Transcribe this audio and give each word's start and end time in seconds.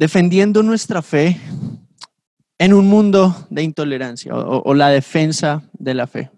defendiendo 0.00 0.62
nuestra 0.62 1.02
fe 1.02 1.38
en 2.58 2.72
un 2.72 2.88
mundo 2.88 3.36
de 3.50 3.62
intolerancia 3.62 4.34
o, 4.34 4.72
la 4.72 4.88
defensa 4.88 5.62
de 5.74 5.92
la 5.92 6.06
fe. 6.06 6.30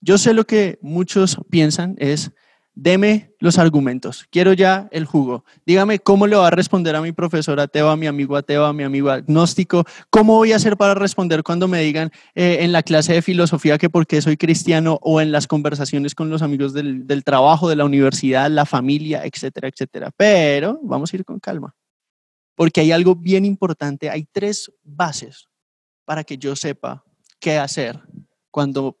Yo 0.00 0.18
sé 0.18 0.32
lo 0.32 0.44
que 0.44 0.78
muchos 0.82 1.36
piensan 1.50 1.96
es, 1.98 2.30
deme 2.76 3.34
los 3.40 3.58
argumentos, 3.58 4.28
quiero 4.30 4.52
ya 4.52 4.88
el 4.92 5.04
jugo. 5.04 5.44
Dígame 5.66 5.98
cómo 5.98 6.28
le 6.28 6.36
va 6.36 6.46
a 6.46 6.50
responder 6.52 6.94
a 6.94 7.02
mi 7.02 7.10
profesor 7.10 7.58
ateo, 7.58 7.90
a 7.90 7.96
mi 7.96 8.06
amigo 8.06 8.36
ateo, 8.36 8.66
a 8.66 8.72
mi 8.72 8.84
amigo 8.84 9.10
agnóstico, 9.10 9.84
cómo 10.08 10.36
voy 10.36 10.52
a 10.52 10.56
hacer 10.56 10.76
para 10.76 10.94
responder 10.94 11.42
cuando 11.42 11.66
me 11.66 11.80
digan 11.80 12.12
eh, 12.36 12.58
en 12.60 12.70
la 12.70 12.84
clase 12.84 13.14
de 13.14 13.22
filosofía 13.22 13.78
que 13.78 13.90
por 13.90 14.06
qué 14.06 14.22
soy 14.22 14.36
cristiano 14.36 15.00
o 15.02 15.20
en 15.20 15.32
las 15.32 15.48
conversaciones 15.48 16.14
con 16.14 16.30
los 16.30 16.40
amigos 16.40 16.72
del, 16.72 17.04
del 17.08 17.24
trabajo, 17.24 17.68
de 17.68 17.74
la 17.74 17.84
universidad, 17.84 18.48
la 18.48 18.64
familia, 18.64 19.22
etcétera, 19.24 19.66
etcétera. 19.66 20.12
Pero 20.16 20.78
vamos 20.84 21.12
a 21.12 21.16
ir 21.16 21.24
con 21.24 21.40
calma 21.40 21.74
porque 22.54 22.80
hay 22.80 22.92
algo 22.92 23.14
bien 23.14 23.44
importante, 23.44 24.10
hay 24.10 24.24
tres 24.30 24.70
bases 24.82 25.48
para 26.04 26.24
que 26.24 26.36
yo 26.38 26.56
sepa 26.56 27.04
qué 27.40 27.58
hacer 27.58 28.00
cuando 28.50 28.98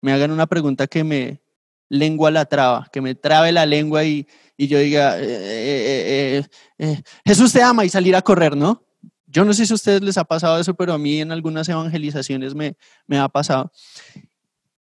me 0.00 0.12
hagan 0.12 0.30
una 0.30 0.46
pregunta 0.46 0.86
que 0.86 1.04
me 1.04 1.42
lengua 1.88 2.30
la 2.30 2.44
traba, 2.44 2.88
que 2.92 3.00
me 3.00 3.14
trabe 3.14 3.52
la 3.52 3.66
lengua 3.66 4.04
y, 4.04 4.26
yo 4.56 4.78
diga, 4.78 5.18
eh, 5.18 6.38
eh, 6.38 6.44
eh, 6.78 7.02
Jesús 7.24 7.52
te 7.52 7.62
ama 7.62 7.84
y 7.84 7.88
salir 7.88 8.14
a 8.14 8.22
correr, 8.22 8.56
¿no? 8.56 8.84
Yo 9.26 9.44
no 9.44 9.52
sé 9.52 9.66
si 9.66 9.72
a 9.72 9.74
ustedes 9.74 10.02
les 10.02 10.18
ha 10.18 10.24
pasado 10.24 10.58
eso, 10.58 10.74
pero 10.74 10.92
a 10.92 10.98
mí 10.98 11.20
en 11.20 11.32
algunas 11.32 11.68
evangelizaciones 11.68 12.54
me, 12.54 12.76
me 13.06 13.18
ha 13.18 13.28
pasado. 13.28 13.72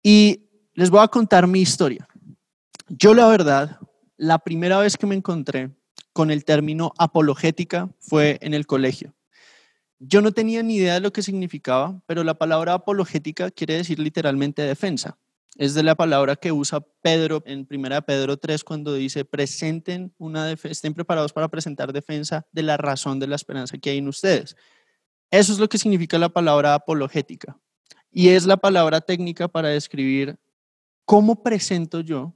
Y 0.03 0.49
les 0.73 0.89
voy 0.89 1.01
a 1.01 1.07
contar 1.07 1.47
mi 1.47 1.61
historia. 1.61 2.07
Yo 2.87 3.13
la 3.13 3.27
verdad, 3.27 3.79
la 4.17 4.39
primera 4.39 4.79
vez 4.79 4.97
que 4.97 5.07
me 5.07 5.15
encontré 5.15 5.71
con 6.13 6.31
el 6.31 6.45
término 6.45 6.93
apologética 6.97 7.89
fue 7.99 8.37
en 8.41 8.53
el 8.53 8.65
colegio. 8.65 9.13
Yo 9.99 10.21
no 10.21 10.31
tenía 10.31 10.63
ni 10.63 10.77
idea 10.77 10.95
de 10.95 10.99
lo 10.99 11.13
que 11.13 11.21
significaba, 11.21 12.01
pero 12.07 12.23
la 12.23 12.33
palabra 12.33 12.73
apologética 12.73 13.51
quiere 13.51 13.75
decir 13.75 13.99
literalmente 13.99 14.63
defensa. 14.63 15.17
Es 15.57 15.73
de 15.73 15.83
la 15.83 15.95
palabra 15.95 16.35
que 16.37 16.51
usa 16.51 16.79
Pedro 17.01 17.43
en 17.45 17.67
1 17.69 18.01
Pedro 18.03 18.37
3 18.37 18.63
cuando 18.63 18.93
dice, 18.93 19.25
presenten 19.25 20.13
una 20.17 20.51
estén 20.51 20.93
preparados 20.93 21.33
para 21.33 21.49
presentar 21.49 21.93
defensa 21.93 22.47
de 22.51 22.63
la 22.63 22.77
razón 22.77 23.19
de 23.19 23.27
la 23.27 23.35
esperanza 23.35 23.77
que 23.77 23.91
hay 23.91 23.99
en 23.99 24.07
ustedes. 24.07 24.55
Eso 25.29 25.53
es 25.53 25.59
lo 25.59 25.69
que 25.69 25.77
significa 25.77 26.17
la 26.17 26.29
palabra 26.29 26.73
apologética. 26.73 27.59
Y 28.11 28.29
es 28.29 28.45
la 28.45 28.57
palabra 28.57 29.01
técnica 29.01 29.47
para 29.47 29.69
describir 29.69 30.37
cómo 31.05 31.43
presento 31.43 32.01
yo 32.01 32.33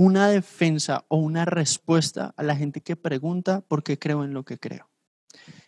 una 0.00 0.30
defensa 0.30 1.04
o 1.08 1.18
una 1.18 1.44
respuesta 1.44 2.32
a 2.38 2.42
la 2.42 2.56
gente 2.56 2.80
que 2.80 2.96
pregunta 2.96 3.60
por 3.60 3.82
qué 3.82 3.98
creo 3.98 4.24
en 4.24 4.32
lo 4.32 4.46
que 4.46 4.56
creo. 4.56 4.88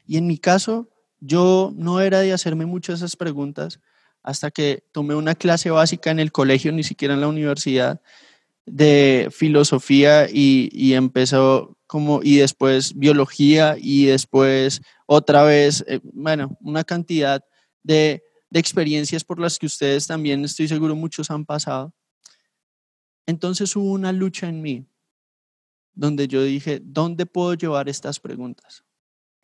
Y 0.07 0.17
en 0.17 0.27
mi 0.27 0.39
caso, 0.39 0.89
yo 1.21 1.71
no 1.77 2.01
era 2.01 2.21
de 2.21 2.33
hacerme 2.33 2.65
muchas 2.65 3.01
esas 3.01 3.15
preguntas 3.15 3.79
hasta 4.23 4.51
que 4.51 4.85
tomé 4.91 5.15
una 5.15 5.35
clase 5.35 5.71
básica 5.71 6.11
en 6.11 6.19
el 6.19 6.33
colegio, 6.33 6.73
ni 6.73 6.83
siquiera 6.83 7.13
en 7.13 7.21
la 7.21 7.29
universidad, 7.29 8.01
de 8.65 9.29
filosofía 9.31 10.27
y, 10.33 10.95
empezó 10.95 11.77
como, 11.87 12.23
y 12.23 12.37
después 12.37 12.97
biología 12.97 13.77
y 13.79 14.07
después 14.07 14.81
otra 15.05 15.43
vez, 15.43 15.85
eh, 15.87 16.01
bueno, 16.05 16.57
una 16.63 16.85
cantidad 16.85 17.45
de, 17.83 18.23
de 18.49 18.61
experiencias 18.61 19.25
por 19.25 19.39
las 19.39 19.59
que 19.59 19.67
ustedes 19.67 20.07
también, 20.07 20.43
estoy 20.43 20.69
seguro, 20.69 20.97
muchos 20.97 21.31
han 21.31 21.45
pasado. 21.45 21.93
Entonces 23.33 23.75
hubo 23.77 23.91
una 23.93 24.13
lucha 24.13 24.47
en 24.47 24.61
mí 24.61 24.87
donde 25.95 26.29
yo 26.29 26.43
dije, 26.43 26.83
¿dónde 26.85 27.25
puedo 27.25 27.55
llevar 27.55 27.89
estas 27.89 28.21
preguntas? 28.21 28.85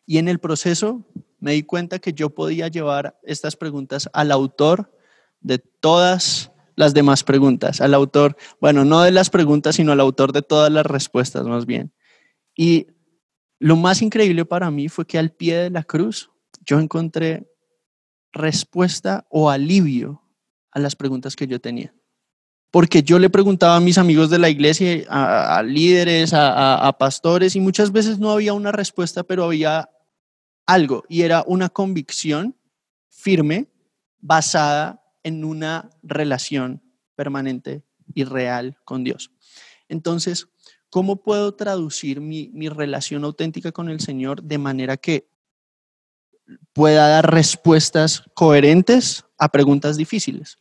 Y 0.05 0.19
en 0.19 0.29
el 0.29 0.41
proceso 0.41 1.07
me 1.39 1.53
di 1.53 1.63
cuenta 1.63 1.99
que 1.99 2.13
yo 2.13 2.29
podía 2.29 2.69
llevar 2.69 3.19
estas 3.23 3.57
preguntas 3.57 4.11
al 4.13 4.31
autor 4.31 4.95
de 5.41 5.59
todas 5.59 6.53
las 6.77 6.93
demás 6.93 7.25
preguntas, 7.25 7.81
al 7.81 7.95
autor, 7.95 8.37
bueno, 8.61 8.85
no 8.85 9.01
de 9.01 9.11
las 9.11 9.31
preguntas, 9.31 9.77
sino 9.77 9.93
al 9.93 10.01
autor 10.01 10.33
de 10.33 10.43
todas 10.43 10.71
las 10.71 10.85
respuestas 10.85 11.47
más 11.47 11.65
bien. 11.65 11.95
Y 12.55 12.89
lo 13.59 13.75
más 13.77 14.03
increíble 14.03 14.45
para 14.45 14.71
mí 14.71 14.91
fue 14.91 15.07
que 15.07 15.19
al 15.19 15.33
pie 15.33 15.57
de 15.57 15.71
la 15.71 15.83
cruz 15.83 16.31
yo 16.61 16.79
encontré 16.79 17.51
respuesta 18.33 19.27
o 19.31 19.49
alivio 19.49 20.23
a 20.73 20.79
las 20.79 20.95
preguntas 20.95 21.37
que 21.37 21.47
yo 21.47 21.59
tenía 21.59 21.95
porque 22.71 23.03
yo 23.03 23.19
le 23.19 23.31
preguntaba 23.31 23.77
a 23.77 23.81
mis 23.81 23.99
amigos 23.99 24.31
de 24.31 24.39
la 24.39 24.51
iglesia, 24.51 25.05
a, 25.09 25.63
líderes, 25.63 26.33
a, 26.35 26.95
pastores, 26.99 27.57
y 27.57 27.61
muchas 27.61 27.93
veces 27.93 28.19
no 28.19 28.31
había 28.31 28.53
una 28.53 28.73
respuesta, 28.73 29.23
pero 29.23 29.45
había 29.45 29.89
algo, 30.67 31.05
y 31.09 31.23
era 31.23 31.45
una 31.47 31.71
convicción 31.71 32.55
firme 33.09 33.69
basada 34.21 35.03
en 35.23 35.45
una 35.45 35.91
relación 36.03 36.83
permanente 37.15 37.83
y 38.15 38.25
real 38.25 38.77
con 38.85 39.03
Dios. 39.03 39.31
Entonces, 39.89 40.49
¿cómo 40.91 41.23
puedo 41.23 41.55
traducir 41.55 42.21
mi, 42.21 42.51
relación 42.69 43.25
auténtica 43.25 43.73
con 43.73 43.89
el 43.89 44.01
Señor 44.01 44.43
de 44.43 44.59
manera 44.59 44.97
que 44.97 45.29
pueda 46.73 47.09
dar 47.09 47.33
respuestas 47.33 48.25
coherentes 48.35 49.25
a 49.39 49.49
preguntas 49.49 49.97
difíciles? 49.97 50.59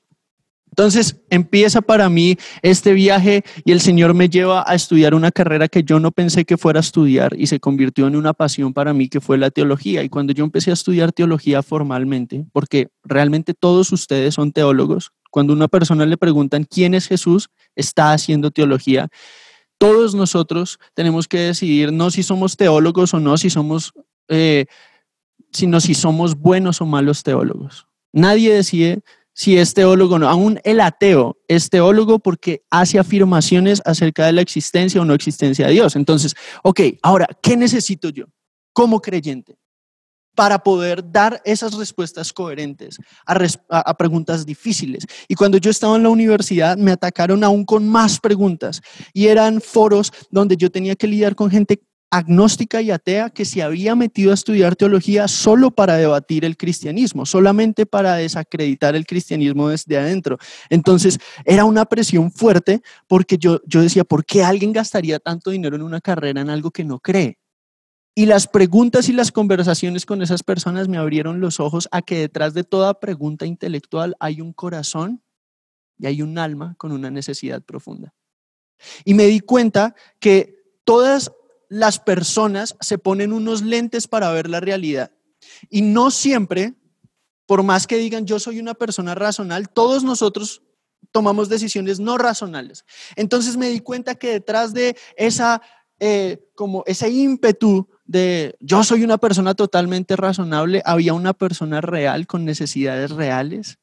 Entonces 0.78 1.20
empieza 1.32 1.82
para 1.82 2.08
mí 2.08 2.38
este 2.62 2.94
viaje 2.94 3.44
y 3.66 3.72
el 3.72 3.82
Señor 3.82 4.14
me 4.14 4.30
lleva 4.30 4.64
a 4.68 4.76
estudiar 4.76 5.16
una 5.16 5.32
carrera 5.32 5.68
que 5.68 5.82
yo 5.82 6.00
no 6.00 6.12
pensé 6.12 6.46
que 6.46 6.56
fuera 6.56 6.80
a 6.80 6.82
estudiar 6.82 7.34
y 7.36 7.48
se 7.48 7.60
convirtió 7.60 8.06
en 8.06 8.16
una 8.16 8.34
pasión 8.34 8.74
para 8.74 8.94
mí 8.94 9.10
que 9.10 9.20
fue 9.20 9.40
la 9.40 9.50
teología. 9.50 10.04
Y 10.04 10.10
cuando 10.10 10.34
yo 10.34 10.44
empecé 10.44 10.70
a 10.70 10.76
estudiar 10.76 11.12
teología 11.14 11.64
formalmente, 11.64 12.46
porque 12.54 12.90
realmente 13.04 13.56
todos 13.56 13.92
ustedes 13.92 14.36
son 14.36 14.52
teólogos, 14.52 15.14
cuando 15.32 15.52
una 15.52 15.68
persona 15.68 16.06
le 16.06 16.16
preguntan 16.16 16.64
quién 16.64 16.94
es 16.94 17.08
Jesús, 17.08 17.50
está 17.76 18.14
haciendo 18.14 18.52
teología. 18.52 19.08
Todos 19.80 20.14
nosotros 20.14 20.78
tenemos 20.94 21.28
que 21.28 21.40
decidir 21.40 21.92
no 21.92 22.12
si 22.12 22.22
somos 22.22 22.56
teólogos 22.56 23.16
o 23.16 23.20
no, 23.20 23.36
si 23.38 23.50
somos, 23.50 23.94
eh, 24.28 24.68
sino 25.52 25.80
si 25.80 25.96
somos 25.96 26.36
buenos 26.36 26.82
o 26.82 26.86
malos 26.86 27.24
teólogos. 27.24 27.88
Nadie 28.14 28.54
decide 28.54 29.02
si 29.38 29.56
es 29.56 29.76
teólogo 29.76 30.16
o 30.16 30.20
no. 30.20 30.28
Aún 30.28 30.60
el 30.64 30.80
ateo 30.80 31.38
es 31.48 31.70
teólogo 31.70 32.18
porque 32.18 32.64
hace 32.72 32.98
afirmaciones 32.98 33.84
acerca 33.86 34.26
de 34.26 34.34
la 34.34 34.42
existencia 34.42 35.00
o 35.00 35.06
no 35.06 35.14
existencia 35.14 35.68
de 35.68 35.74
Dios. 35.74 35.96
Entonces, 35.96 36.34
ok, 36.64 36.82
ahora, 37.04 37.28
¿qué 37.42 37.56
necesito 37.56 38.10
yo 38.10 38.26
como 38.74 39.00
creyente 39.00 39.56
para 40.36 40.58
poder 40.60 41.12
dar 41.12 41.40
esas 41.46 41.76
respuestas 41.76 42.34
coherentes 42.34 42.98
a, 43.28 43.38
a, 43.70 43.94
preguntas 43.96 44.44
difíciles? 44.44 45.06
Y 45.28 45.36
cuando 45.36 45.60
yo 45.60 45.70
estaba 45.70 45.96
en 45.98 46.04
la 46.04 46.10
universidad, 46.10 46.76
me 46.76 46.92
atacaron 46.92 47.44
aún 47.44 47.64
con 47.64 47.88
más 47.88 48.20
preguntas 48.20 48.82
y 49.14 49.28
eran 49.28 49.62
foros 49.62 50.12
donde 50.32 50.58
yo 50.58 50.72
tenía 50.72 50.96
que 50.96 51.08
lidiar 51.08 51.36
con 51.36 51.52
gente 51.52 51.80
agnóstica 52.10 52.82
y 52.82 52.92
atea 52.92 53.30
que 53.30 53.46
se 53.46 53.62
había 53.62 53.96
metido 53.96 54.32
a 54.32 54.34
estudiar 54.34 54.76
teología 54.76 55.28
solo 55.28 55.72
para 55.72 55.96
debatir 55.98 56.46
el 56.46 56.56
cristianismo, 56.56 57.26
solamente 57.26 57.86
para 57.86 58.16
desacreditar 58.16 58.96
el 58.96 59.06
cristianismo 59.06 59.70
desde 59.70 59.98
adentro. 59.98 60.38
Entonces 60.70 61.20
era 61.44 61.66
una 61.66 61.86
presión 61.86 62.32
fuerte 62.32 62.82
porque 63.08 63.38
yo, 63.38 63.62
yo 63.66 63.82
decía, 63.82 64.04
¿por 64.04 64.26
qué 64.26 64.44
alguien 64.44 64.72
gastaría 64.72 65.20
tanto 65.20 65.52
dinero 65.52 65.76
en 65.76 65.82
una 65.82 66.02
carrera 66.02 66.42
en 66.42 66.50
algo 66.50 66.72
que 66.72 66.84
no 66.84 67.00
cree? 67.00 67.38
Y 68.16 68.26
las 68.26 68.48
preguntas 68.48 69.10
y 69.10 69.14
las 69.14 69.32
conversaciones 69.32 70.06
con 70.06 70.24
esas 70.24 70.42
personas 70.42 70.88
me 70.88 70.98
abrieron 70.98 71.40
los 71.40 71.60
ojos 71.60 71.88
a 71.92 72.02
que 72.02 72.18
detrás 72.18 72.56
de 72.56 72.64
toda 72.64 73.00
pregunta 73.00 73.46
intelectual 73.46 74.16
hay 74.20 74.42
un 74.42 74.54
corazón 74.54 75.22
y 76.00 76.08
hay 76.08 76.22
un 76.22 76.38
alma 76.40 76.74
con 76.78 76.92
una 76.92 77.12
necesidad 77.12 77.62
profunda. 77.62 78.14
Y 79.06 79.14
me 79.14 79.26
di 79.26 79.40
cuenta 79.40 79.94
que 80.20 80.58
todas 80.84 81.32
las 81.70 82.00
personas 82.00 82.76
se 82.80 82.98
ponen 82.98 83.34
unos 83.34 83.62
lentes 83.62 84.08
para 84.08 84.32
ver 84.32 84.50
la 84.50 84.60
realidad. 84.60 85.12
Y 85.70 85.82
no 85.82 86.12
siempre, 86.12 86.76
por 87.46 87.64
más 87.64 87.88
que 87.88 87.98
digan 87.98 88.26
yo 88.26 88.40
soy 88.40 88.60
una 88.60 88.74
persona 88.74 89.16
racional, 89.16 89.70
todos 89.70 90.04
nosotros 90.04 90.62
tomamos 91.12 91.50
decisiones 91.50 92.00
no 92.00 92.18
racionales. 92.18 92.86
Entonces 93.16 93.58
me 93.58 93.70
di 93.70 93.80
cuenta 93.80 94.16
que 94.16 94.32
detrás 94.32 94.74
de 94.74 94.96
esa, 95.16 95.62
eh, 96.00 96.50
como 96.56 96.84
ese 96.86 97.10
ímpetu 97.10 97.88
de 98.06 98.56
yo 98.60 98.84
soy 98.84 99.04
una 99.04 99.18
persona 99.18 99.54
totalmente 99.54 100.16
razonable, 100.16 100.82
había 100.86 101.14
una 101.14 101.34
persona 101.34 101.82
real 101.82 102.28
con 102.28 102.46
necesidades 102.46 103.12
reales 103.12 103.80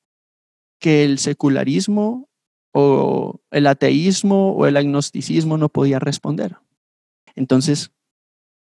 que 0.79 1.05
el 1.05 1.19
secularismo 1.19 2.29
o 2.73 3.41
el 3.51 3.67
ateísmo 3.67 4.53
o 4.53 4.67
el 4.67 4.77
agnosticismo 4.77 5.57
no 5.57 5.69
podía 5.69 5.99
responder. 5.99 6.57
Entonces, 7.35 7.93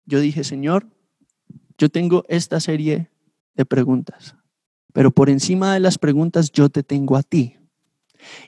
yo 0.06 0.20
dije, 0.20 0.44
Señor, 0.44 0.88
yo 1.78 1.90
tengo 1.90 2.26
esta 2.28 2.60
serie 2.60 3.10
de 3.56 3.66
preguntas, 3.66 4.36
pero 4.94 5.12
por 5.12 5.30
encima 5.30 5.74
de 5.74 5.80
las 5.80 5.98
preguntas 5.98 6.52
yo 6.52 6.70
te 6.70 6.84
tengo 6.84 7.16
a 7.16 7.24
ti. 7.24 7.56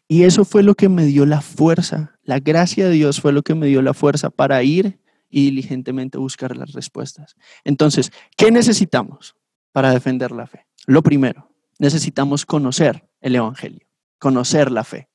Y 0.08 0.24
eso 0.24 0.44
fue 0.44 0.64
lo 0.64 0.76
que 0.76 0.90
me 0.90 1.06
dio 1.06 1.26
la 1.26 1.42
fuerza, 1.42 2.20
la 2.24 2.40
gracia 2.40 2.86
de 2.86 2.92
Dios 2.92 3.22
fue 3.22 3.32
lo 3.32 3.42
que 3.42 3.56
me 3.56 3.68
dio 3.68 3.82
la 3.82 3.94
fuerza 3.94 4.30
para 4.30 4.62
ir 4.64 5.00
y 5.30 5.46
diligentemente 5.46 6.18
buscar 6.18 6.58
las 6.58 6.74
respuestas. 6.74 7.36
Entonces, 7.64 8.12
¿qué 8.36 8.52
necesitamos 8.52 9.36
para 9.72 9.92
defender 9.92 10.32
la 10.32 10.46
fe? 10.46 10.68
Lo 10.86 11.02
primero, 11.02 11.50
necesitamos 11.80 12.46
conocer 12.46 13.08
el 13.22 13.36
Evangelio, 13.36 13.88
conocer 14.20 14.72
la 14.72 14.84
fe. 14.84 15.10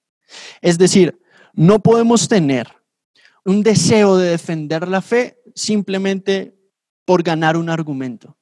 Es 0.62 0.78
decir, 0.78 1.20
no 1.52 1.80
podemos 1.80 2.28
tener 2.28 2.75
un 3.46 3.62
deseo 3.62 4.16
de 4.16 4.31
defender 4.31 4.88
la 4.88 5.00
fe 5.00 5.38
simplemente 5.54 6.58
por 7.04 7.22
ganar 7.22 7.56
un 7.56 7.70
argumento. 7.70 8.37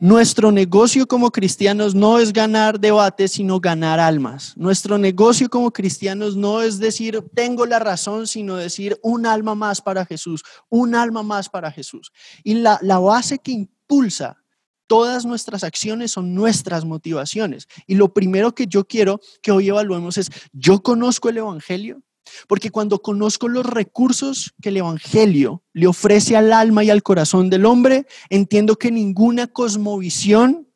Nuestro 0.00 0.50
negocio 0.50 1.06
como 1.06 1.30
cristianos 1.30 1.94
no 1.94 2.18
es 2.18 2.32
ganar 2.32 2.80
debates, 2.80 3.32
sino 3.32 3.60
ganar 3.60 4.00
almas. 4.00 4.56
Nuestro 4.56 4.98
negocio 4.98 5.48
como 5.48 5.70
cristianos 5.70 6.36
no 6.36 6.62
es 6.62 6.80
decir, 6.80 7.22
tengo 7.34 7.66
la 7.66 7.78
razón, 7.78 8.26
sino 8.26 8.56
decir, 8.56 8.98
un 9.02 9.26
alma 9.26 9.54
más 9.54 9.80
para 9.80 10.04
Jesús, 10.04 10.42
un 10.68 10.96
alma 10.96 11.22
más 11.22 11.48
para 11.48 11.70
Jesús. 11.70 12.10
Y 12.42 12.54
la, 12.54 12.80
la 12.82 12.98
base 12.98 13.38
que 13.38 13.52
impulsa 13.52 14.42
todas 14.88 15.24
nuestras 15.24 15.62
acciones 15.62 16.10
son 16.10 16.34
nuestras 16.34 16.84
motivaciones. 16.84 17.68
Y 17.86 17.94
lo 17.94 18.12
primero 18.12 18.56
que 18.56 18.66
yo 18.66 18.84
quiero 18.84 19.20
que 19.40 19.52
hoy 19.52 19.68
evaluemos 19.68 20.18
es, 20.18 20.30
¿yo 20.52 20.82
conozco 20.82 21.28
el 21.28 21.36
Evangelio? 21.36 22.02
Porque 22.46 22.70
cuando 22.70 23.00
conozco 23.00 23.48
los 23.48 23.66
recursos 23.66 24.54
que 24.60 24.70
el 24.70 24.78
Evangelio 24.78 25.62
le 25.72 25.86
ofrece 25.86 26.36
al 26.36 26.52
alma 26.52 26.84
y 26.84 26.90
al 26.90 27.02
corazón 27.02 27.50
del 27.50 27.66
hombre, 27.66 28.06
entiendo 28.30 28.76
que 28.76 28.90
ninguna 28.90 29.46
cosmovisión 29.46 30.68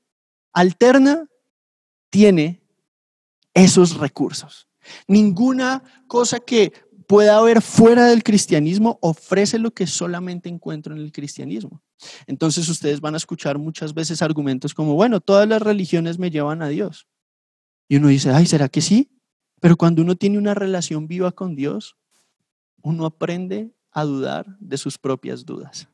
alterna 0.52 1.28
tiene 2.10 2.62
esos 3.54 3.96
recursos. 3.96 4.68
Ninguna 5.06 5.82
cosa 6.06 6.40
que 6.40 6.72
pueda 7.06 7.36
haber 7.36 7.60
fuera 7.60 8.06
del 8.06 8.22
cristianismo 8.22 8.98
ofrece 9.02 9.58
lo 9.58 9.72
que 9.72 9.86
solamente 9.86 10.48
encuentro 10.48 10.94
en 10.94 11.00
el 11.00 11.12
cristianismo. 11.12 11.82
Entonces 12.26 12.68
ustedes 12.68 13.00
van 13.00 13.14
a 13.14 13.18
escuchar 13.18 13.58
muchas 13.58 13.94
veces 13.94 14.22
argumentos 14.22 14.74
como, 14.74 14.94
bueno, 14.94 15.20
todas 15.20 15.48
las 15.48 15.62
religiones 15.62 16.18
me 16.18 16.30
llevan 16.30 16.62
a 16.62 16.68
Dios. 16.68 17.06
Y 17.88 17.96
uno 17.96 18.08
dice, 18.08 18.30
ay, 18.30 18.46
¿será 18.46 18.68
que 18.68 18.80
sí? 18.80 19.10
Pero 19.62 19.76
cuando 19.76 20.02
uno 20.02 20.16
tiene 20.16 20.38
una 20.38 20.54
relación 20.54 21.06
viva 21.06 21.30
con 21.30 21.54
Dios, 21.54 21.96
uno 22.82 23.06
aprende 23.06 23.70
a 23.92 24.02
dudar 24.02 24.58
de 24.58 24.76
sus 24.76 24.98
propias 24.98 25.46
dudas. 25.46 25.88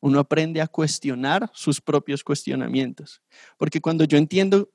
Uno 0.00 0.18
aprende 0.18 0.60
a 0.60 0.66
cuestionar 0.66 1.48
sus 1.54 1.80
propios 1.80 2.24
cuestionamientos. 2.24 3.22
Porque 3.58 3.80
cuando 3.80 4.02
yo 4.02 4.18
entiendo 4.18 4.70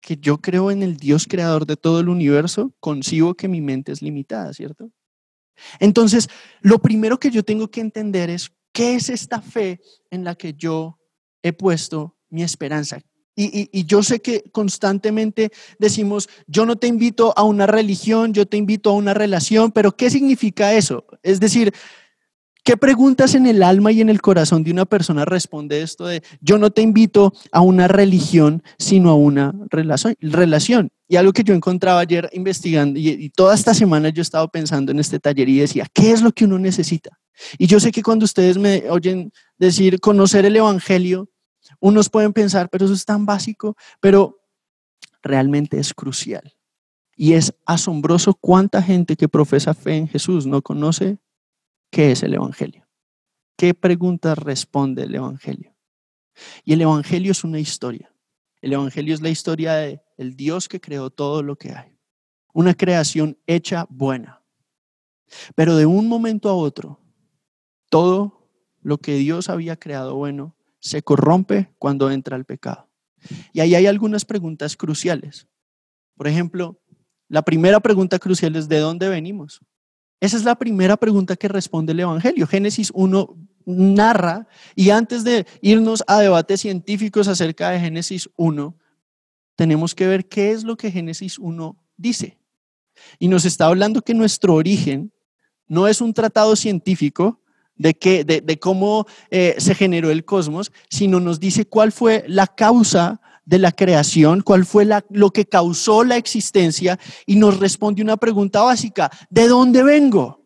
que 0.00 0.16
yo 0.16 0.38
creo 0.38 0.70
en 0.70 0.84
el 0.84 0.96
Dios 0.96 1.26
creador 1.28 1.66
de 1.66 1.76
todo 1.76 1.98
el 1.98 2.08
universo, 2.08 2.72
concibo 2.78 3.34
que 3.34 3.48
mi 3.48 3.60
mente 3.60 3.90
es 3.90 4.00
limitada, 4.00 4.52
¿cierto? 4.52 4.92
Entonces, 5.80 6.28
lo 6.60 6.78
primero 6.78 7.18
que 7.18 7.32
yo 7.32 7.42
tengo 7.42 7.68
que 7.68 7.80
entender 7.80 8.30
es 8.30 8.52
qué 8.70 8.94
es 8.94 9.08
esta 9.08 9.42
fe 9.42 9.80
en 10.12 10.22
la 10.22 10.36
que 10.36 10.52
yo 10.52 11.00
he 11.42 11.52
puesto 11.52 12.16
mi 12.28 12.44
esperanza. 12.44 13.00
Y, 13.38 13.84
yo 13.84 14.02
sé 14.02 14.20
que 14.20 14.44
constantemente 14.50 15.50
decimos, 15.78 16.28
yo 16.46 16.64
no 16.64 16.76
te 16.76 16.86
invito 16.86 17.34
a 17.36 17.42
una 17.42 17.66
religión, 17.66 18.32
yo 18.32 18.46
te 18.46 18.56
invito 18.56 18.88
a 18.88 18.94
una 18.94 19.12
relación, 19.12 19.72
pero 19.72 19.92
¿qué 19.92 20.08
significa 20.08 20.72
eso? 20.72 21.04
Es 21.22 21.38
decir, 21.38 21.74
¿qué 22.64 22.78
preguntas 22.78 23.34
en 23.34 23.46
el 23.46 23.62
alma 23.62 23.92
y 23.92 24.00
en 24.00 24.08
el 24.08 24.22
corazón 24.22 24.64
de 24.64 24.72
una 24.72 24.86
persona 24.86 25.26
responde 25.26 25.82
esto 25.82 26.06
de, 26.06 26.22
yo 26.40 26.56
no 26.56 26.70
te 26.70 26.80
invito 26.80 27.34
a 27.52 27.60
una 27.60 27.88
religión, 27.88 28.62
sino 28.78 29.10
a 29.10 29.16
una 29.16 29.54
relación? 29.70 30.88
Y 31.06 31.16
algo 31.16 31.34
que 31.34 31.44
yo 31.44 31.52
encontraba 31.52 32.00
ayer 32.00 32.30
investigando, 32.32 32.98
y, 32.98 33.10
y 33.10 33.28
toda 33.28 33.54
esta 33.54 33.74
semana 33.74 34.08
yo 34.08 34.22
he 34.22 34.22
estado 34.22 34.48
pensando 34.48 34.92
en 34.92 34.98
este 34.98 35.20
taller 35.20 35.50
y 35.50 35.58
decía, 35.58 35.86
¿qué 35.92 36.10
es 36.10 36.22
lo 36.22 36.32
que 36.32 36.46
uno 36.46 36.58
necesita? 36.58 37.10
Y 37.58 37.66
yo 37.66 37.80
sé 37.80 37.92
que 37.92 38.02
cuando 38.02 38.24
ustedes 38.24 38.56
me 38.56 38.88
oyen 38.88 39.30
decir 39.58 40.00
conocer 40.00 40.46
el 40.46 40.56
Evangelio, 40.56 41.28
unos 41.80 42.08
pueden 42.08 42.32
pensar, 42.32 42.68
pero 42.68 42.84
eso 42.84 42.94
es 42.94 43.04
tan 43.04 43.26
básico, 43.26 43.76
pero 44.00 44.40
realmente 45.22 45.78
es 45.78 45.94
crucial. 45.94 46.54
Y 47.16 47.32
es 47.32 47.54
asombroso 47.64 48.34
cuánta 48.34 48.82
gente 48.82 49.16
que 49.16 49.28
profesa 49.28 49.74
fe 49.74 49.96
en 49.96 50.08
Jesús 50.08 50.46
no 50.46 50.62
conoce 50.62 51.18
qué 51.90 52.12
es 52.12 52.22
el 52.22 52.34
Evangelio. 52.34 52.86
¿Qué 53.56 53.72
preguntas 53.72 54.36
responde 54.36 55.04
el 55.04 55.14
Evangelio? 55.14 55.74
Y 56.64 56.74
el 56.74 56.82
Evangelio 56.82 57.32
es 57.32 57.42
una 57.42 57.58
historia. 57.58 58.12
El 58.60 58.74
Evangelio 58.74 59.14
es 59.14 59.22
la 59.22 59.30
historia 59.30 59.74
de 59.74 60.02
el 60.16 60.36
Dios 60.36 60.68
que 60.68 60.80
creó 60.80 61.10
todo 61.10 61.42
lo 61.42 61.56
que 61.56 61.72
hay. 61.72 61.98
Una 62.52 62.74
creación 62.74 63.38
hecha 63.46 63.86
buena. 63.88 64.42
Pero 65.54 65.76
de 65.76 65.86
un 65.86 66.08
momento 66.08 66.48
a 66.48 66.54
otro, 66.54 67.00
todo 67.88 68.50
lo 68.80 68.98
que 68.98 69.14
Dios 69.14 69.48
había 69.48 69.76
creado 69.76 70.14
bueno 70.14 70.55
se 70.86 71.02
corrompe 71.02 71.74
cuando 71.78 72.10
entra 72.10 72.36
el 72.36 72.44
pecado. 72.44 72.88
Y 73.52 73.60
ahí 73.60 73.74
hay 73.74 73.86
algunas 73.86 74.24
preguntas 74.24 74.76
cruciales. 74.76 75.48
Por 76.16 76.28
ejemplo, 76.28 76.80
la 77.28 77.42
primera 77.42 77.80
pregunta 77.80 78.18
crucial 78.18 78.54
es 78.54 78.68
¿de 78.68 78.78
dónde 78.78 79.08
venimos? 79.08 79.60
Esa 80.20 80.36
es 80.36 80.44
la 80.44 80.54
primera 80.54 80.96
pregunta 80.96 81.34
que 81.36 81.48
responde 81.48 81.92
el 81.92 82.00
Evangelio. 82.00 82.46
Génesis 82.46 82.92
1 82.94 83.36
narra, 83.66 84.46
y 84.76 84.90
antes 84.90 85.24
de 85.24 85.44
irnos 85.60 86.04
a 86.06 86.20
debates 86.20 86.60
científicos 86.60 87.26
acerca 87.26 87.70
de 87.70 87.80
Génesis 87.80 88.30
1, 88.36 88.78
tenemos 89.56 89.92
que 89.92 90.06
ver 90.06 90.28
qué 90.28 90.52
es 90.52 90.62
lo 90.62 90.76
que 90.76 90.92
Génesis 90.92 91.36
1 91.36 91.76
dice. 91.96 92.38
Y 93.18 93.26
nos 93.26 93.44
está 93.44 93.66
hablando 93.66 94.02
que 94.02 94.14
nuestro 94.14 94.54
origen 94.54 95.12
no 95.66 95.88
es 95.88 96.00
un 96.00 96.14
tratado 96.14 96.54
científico, 96.54 97.42
de, 97.76 97.94
qué, 97.94 98.24
de, 98.24 98.58
cómo 98.58 99.06
eh, 99.30 99.54
se 99.58 99.74
generó 99.74 100.10
el 100.10 100.24
cosmos, 100.24 100.72
sino 100.90 101.20
nos 101.20 101.40
dice 101.40 101.66
cuál 101.66 101.92
fue 101.92 102.24
la 102.26 102.46
causa 102.46 103.20
de 103.44 103.58
la 103.58 103.72
creación, 103.72 104.42
cuál 104.42 104.66
fue 104.66 104.88
lo 105.10 105.30
que 105.30 105.46
causó 105.46 106.04
la 106.04 106.16
existencia 106.16 106.98
y 107.26 107.36
nos 107.36 107.60
responde 107.60 108.02
una 108.02 108.16
pregunta 108.16 108.62
básica, 108.62 109.10
¿de 109.30 109.46
dónde 109.46 109.82
vengo? 109.82 110.44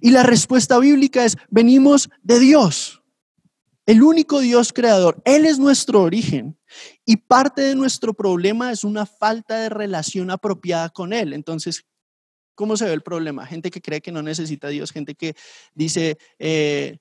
Y 0.00 0.10
la 0.10 0.22
respuesta 0.22 0.78
bíblica 0.78 1.24
es, 1.24 1.36
venimos 1.48 2.10
de 2.22 2.40
Dios, 2.40 3.02
el 3.86 4.02
único 4.02 4.40
Dios 4.40 4.72
creador. 4.72 5.22
Él 5.24 5.46
es 5.46 5.58
nuestro 5.58 6.02
origen 6.02 6.58
y 7.06 7.16
parte 7.16 7.62
de 7.62 7.74
nuestro 7.74 8.12
problema 8.12 8.70
es 8.70 8.84
una 8.84 9.06
falta 9.06 9.58
de 9.58 9.70
relación 9.70 10.30
apropiada 10.30 10.90
con 10.90 11.14
Él. 11.14 11.32
Entonces, 11.32 11.86
¿Cómo 12.58 12.76
se 12.76 12.86
ve 12.86 12.92
el 12.92 13.02
problema? 13.02 13.46
Gente 13.46 13.70
que 13.70 13.80
cree 13.80 14.00
que 14.00 14.10
no 14.10 14.20
necesita 14.20 14.66
a 14.66 14.70
Dios, 14.70 14.90
gente 14.90 15.14
que 15.14 15.36
dice, 15.76 16.18
eh, 16.40 16.98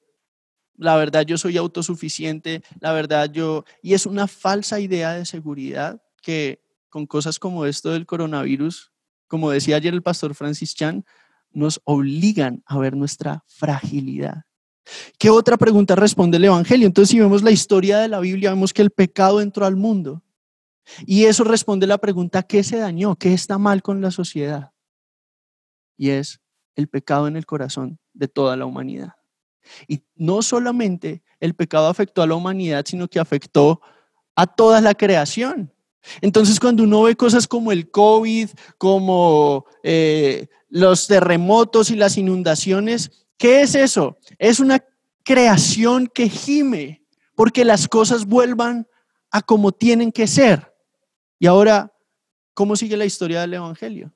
la 0.75 0.95
verdad 0.97 1.25
yo 1.25 1.35
soy 1.39 1.57
autosuficiente, 1.57 2.61
la 2.79 2.91
verdad 2.91 3.31
yo... 3.31 3.65
Y 3.81 3.95
es 3.95 4.05
una 4.05 4.27
falsa 4.27 4.79
idea 4.79 5.13
de 5.13 5.25
seguridad 5.25 5.99
que 6.21 6.61
con 6.89 7.07
cosas 7.07 7.39
como 7.39 7.65
esto 7.65 7.89
del 7.89 8.05
coronavirus, 8.05 8.91
como 9.27 9.49
decía 9.49 9.77
ayer 9.77 9.95
el 9.95 10.03
pastor 10.03 10.35
Francis 10.35 10.75
Chan, 10.75 11.03
nos 11.49 11.81
obligan 11.85 12.61
a 12.67 12.77
ver 12.77 12.95
nuestra 12.95 13.43
fragilidad. 13.47 14.43
¿Qué 15.17 15.31
otra 15.31 15.57
pregunta 15.57 15.95
responde 15.95 16.37
el 16.37 16.45
Evangelio? 16.45 16.85
Entonces, 16.85 17.09
si 17.09 17.19
vemos 17.19 17.41
la 17.41 17.49
historia 17.49 17.97
de 17.97 18.09
la 18.09 18.19
Biblia, 18.19 18.51
vemos 18.51 18.73
que 18.73 18.83
el 18.83 18.91
pecado 18.91 19.41
entró 19.41 19.65
al 19.65 19.75
mundo. 19.75 20.21
Y 21.07 21.23
eso 21.23 21.43
responde 21.43 21.87
la 21.87 21.97
pregunta, 21.97 22.43
¿qué 22.43 22.63
se 22.63 22.77
dañó? 22.77 23.15
¿Qué 23.15 23.33
está 23.33 23.57
mal 23.57 23.81
con 23.81 24.01
la 24.01 24.11
sociedad? 24.11 24.71
Y 25.97 26.11
es 26.11 26.39
el 26.75 26.87
pecado 26.87 27.27
en 27.27 27.35
el 27.35 27.45
corazón 27.45 27.99
de 28.13 28.27
toda 28.27 28.55
la 28.55 28.65
humanidad. 28.65 29.13
Y 29.87 30.01
no 30.15 30.41
solamente 30.41 31.23
el 31.39 31.53
pecado 31.53 31.87
afectó 31.87 32.21
a 32.21 32.27
la 32.27 32.35
humanidad, 32.35 32.85
sino 32.87 33.07
que 33.07 33.19
afectó 33.19 33.81
a 34.35 34.47
toda 34.47 34.79
la 34.79 34.93
creación. 34.93 35.73
Entonces, 36.21 36.59
cuando 36.59 36.83
uno 36.83 37.03
ve 37.03 37.15
cosas 37.15 37.47
como 37.47 37.71
el 37.71 37.89
COVID, 37.89 38.49
como 38.77 39.65
eh, 39.83 40.47
los 40.69 41.07
terremotos 41.07 41.91
y 41.91 41.95
las 41.95 42.17
inundaciones, 42.17 43.27
¿qué 43.37 43.61
es 43.61 43.75
eso? 43.75 44.17
Es 44.37 44.59
una 44.59 44.83
creación 45.23 46.07
que 46.07 46.29
gime 46.29 47.03
porque 47.35 47.65
las 47.65 47.87
cosas 47.87 48.25
vuelvan 48.25 48.87
a 49.31 49.41
como 49.41 49.71
tienen 49.71 50.11
que 50.11 50.27
ser. 50.27 50.73
Y 51.39 51.47
ahora, 51.47 51.93
¿cómo 52.53 52.75
sigue 52.75 52.97
la 52.97 53.05
historia 53.05 53.41
del 53.41 53.55
Evangelio? 53.55 54.13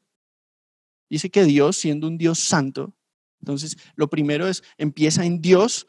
Dice 1.12 1.30
que 1.30 1.44
Dios, 1.44 1.76
siendo 1.76 2.08
un 2.08 2.18
Dios 2.18 2.40
santo, 2.40 2.94
entonces 3.42 3.76
lo 3.96 4.10
primero 4.10 4.48
es, 4.48 4.64
empieza 4.78 5.26
en 5.26 5.42
Dios, 5.42 5.86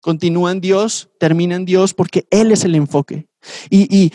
continúa 0.00 0.50
en 0.50 0.60
Dios, 0.60 1.10
termina 1.20 1.54
en 1.54 1.64
Dios, 1.64 1.94
porque 1.94 2.26
Él 2.32 2.50
es 2.50 2.64
el 2.64 2.74
enfoque. 2.74 3.28
Y, 3.70 3.86
y 3.96 4.12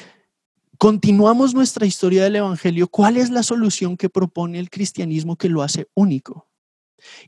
continuamos 0.78 1.54
nuestra 1.54 1.86
historia 1.86 2.26
del 2.26 2.36
Evangelio. 2.36 2.90
¿Cuál 2.90 3.16
es 3.16 3.30
la 3.30 3.42
solución 3.42 3.96
que 3.96 4.10
propone 4.10 4.60
el 4.60 4.70
cristianismo 4.70 5.38
que 5.38 5.48
lo 5.48 5.62
hace 5.62 5.88
único? 5.94 6.50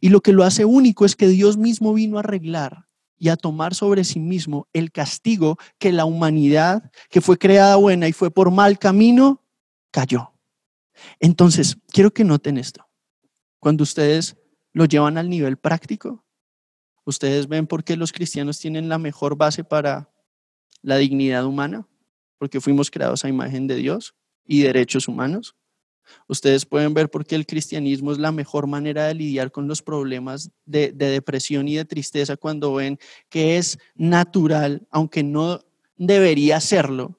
Y 0.02 0.10
lo 0.10 0.20
que 0.20 0.34
lo 0.34 0.44
hace 0.44 0.66
único 0.66 1.06
es 1.06 1.16
que 1.16 1.30
Dios 1.30 1.56
mismo 1.56 1.94
vino 1.94 2.18
a 2.18 2.20
arreglar 2.20 2.90
y 3.18 3.30
a 3.30 3.38
tomar 3.38 3.76
sobre 3.76 4.04
sí 4.04 4.20
mismo 4.20 4.68
el 4.74 4.92
castigo 4.92 5.58
que 5.78 5.94
la 5.94 6.04
humanidad, 6.04 6.92
que 7.10 7.22
fue 7.22 7.38
creada 7.38 7.78
buena 7.78 8.10
y 8.10 8.12
fue 8.12 8.30
por 8.30 8.52
mal 8.52 8.78
camino, 8.78 9.42
cayó. 9.90 10.34
Entonces, 11.20 11.78
quiero 11.88 12.12
que 12.12 12.24
noten 12.24 12.58
esto. 12.58 12.88
Cuando 13.60 13.84
ustedes 13.84 14.38
lo 14.74 14.86
llevan 14.86 15.18
al 15.18 15.30
nivel 15.30 15.58
práctico, 15.58 16.28
¿Ustedes 17.08 17.48
ven 17.48 17.68
por 17.68 17.86
qué 17.86 17.96
los 17.96 18.12
cristianos 18.12 18.60
tienen 18.60 18.90
la 18.90 18.98
mejor 18.98 19.38
base 19.38 19.64
para 19.64 20.12
la 20.82 20.98
dignidad 20.98 21.46
humana? 21.46 21.88
Porque 22.38 22.60
fuimos 22.60 22.92
creados 22.92 23.24
a 23.24 23.30
imagen 23.30 23.66
de 23.66 23.76
Dios 23.76 24.14
y 24.46 24.64
derechos 24.64 25.08
humanos. 25.08 25.56
Ustedes 26.28 26.66
pueden 26.66 26.94
ver 26.94 27.10
por 27.10 27.26
qué 27.26 27.36
el 27.36 27.46
cristianismo 27.46 28.12
es 28.12 28.18
la 28.18 28.34
mejor 28.34 28.68
manera 28.68 29.08
de 29.08 29.14
lidiar 29.14 29.54
con 29.54 29.70
los 29.70 29.82
problemas 29.82 30.52
de, 30.66 30.92
depresión 30.92 31.70
y 31.70 31.78
de 31.78 31.86
tristeza 31.86 32.36
cuando 32.36 32.74
ven 32.74 33.00
que 33.30 33.58
es 33.58 33.80
natural, 33.96 34.86
aunque 34.92 35.24
no 35.24 35.62
debería 35.96 36.60
serlo, 36.60 37.18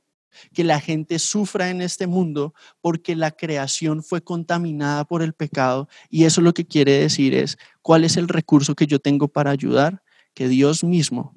que 0.53 0.65
la 0.65 0.81
gente 0.81 1.19
sufra 1.19 1.71
en 1.71 1.81
este 1.81 2.07
mundo 2.07 2.55
porque 2.81 3.17
la 3.17 3.31
creación 3.31 4.03
fue 4.03 4.23
contaminada 4.23 5.05
por 5.05 5.23
el 5.23 5.33
pecado 5.33 5.89
y 6.11 6.25
eso 6.25 6.41
lo 6.41 6.55
que 6.55 6.67
quiere 6.67 6.93
decir 6.93 7.35
es 7.35 7.59
cuál 7.83 8.05
es 8.05 8.17
el 8.17 8.29
recurso 8.29 8.75
que 8.75 8.87
yo 8.87 8.99
tengo 8.99 9.29
para 9.29 9.51
ayudar, 9.51 10.03
que 10.35 10.49
Dios 10.49 10.85
mismo, 10.85 11.35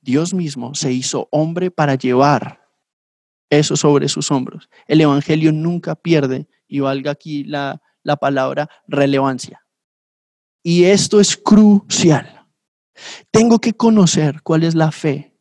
Dios 0.00 0.34
mismo 0.34 0.74
se 0.74 0.92
hizo 0.92 1.28
hombre 1.30 1.70
para 1.70 1.94
llevar 1.94 2.68
eso 3.50 3.76
sobre 3.76 4.08
sus 4.08 4.30
hombros. 4.30 4.68
El 4.86 5.00
Evangelio 5.00 5.52
nunca 5.52 5.94
pierde, 5.94 6.48
y 6.72 6.80
valga 6.80 7.10
aquí 7.10 7.44
la, 7.44 7.82
la 8.02 8.16
palabra 8.16 8.66
relevancia. 8.88 9.62
Y 10.62 10.84
esto 10.84 11.20
es 11.20 11.36
crucial. 11.36 12.48
Tengo 13.30 13.58
que 13.58 13.74
conocer 13.74 14.40
cuál 14.42 14.62
es 14.62 14.74
la 14.74 14.90
fe 14.90 15.31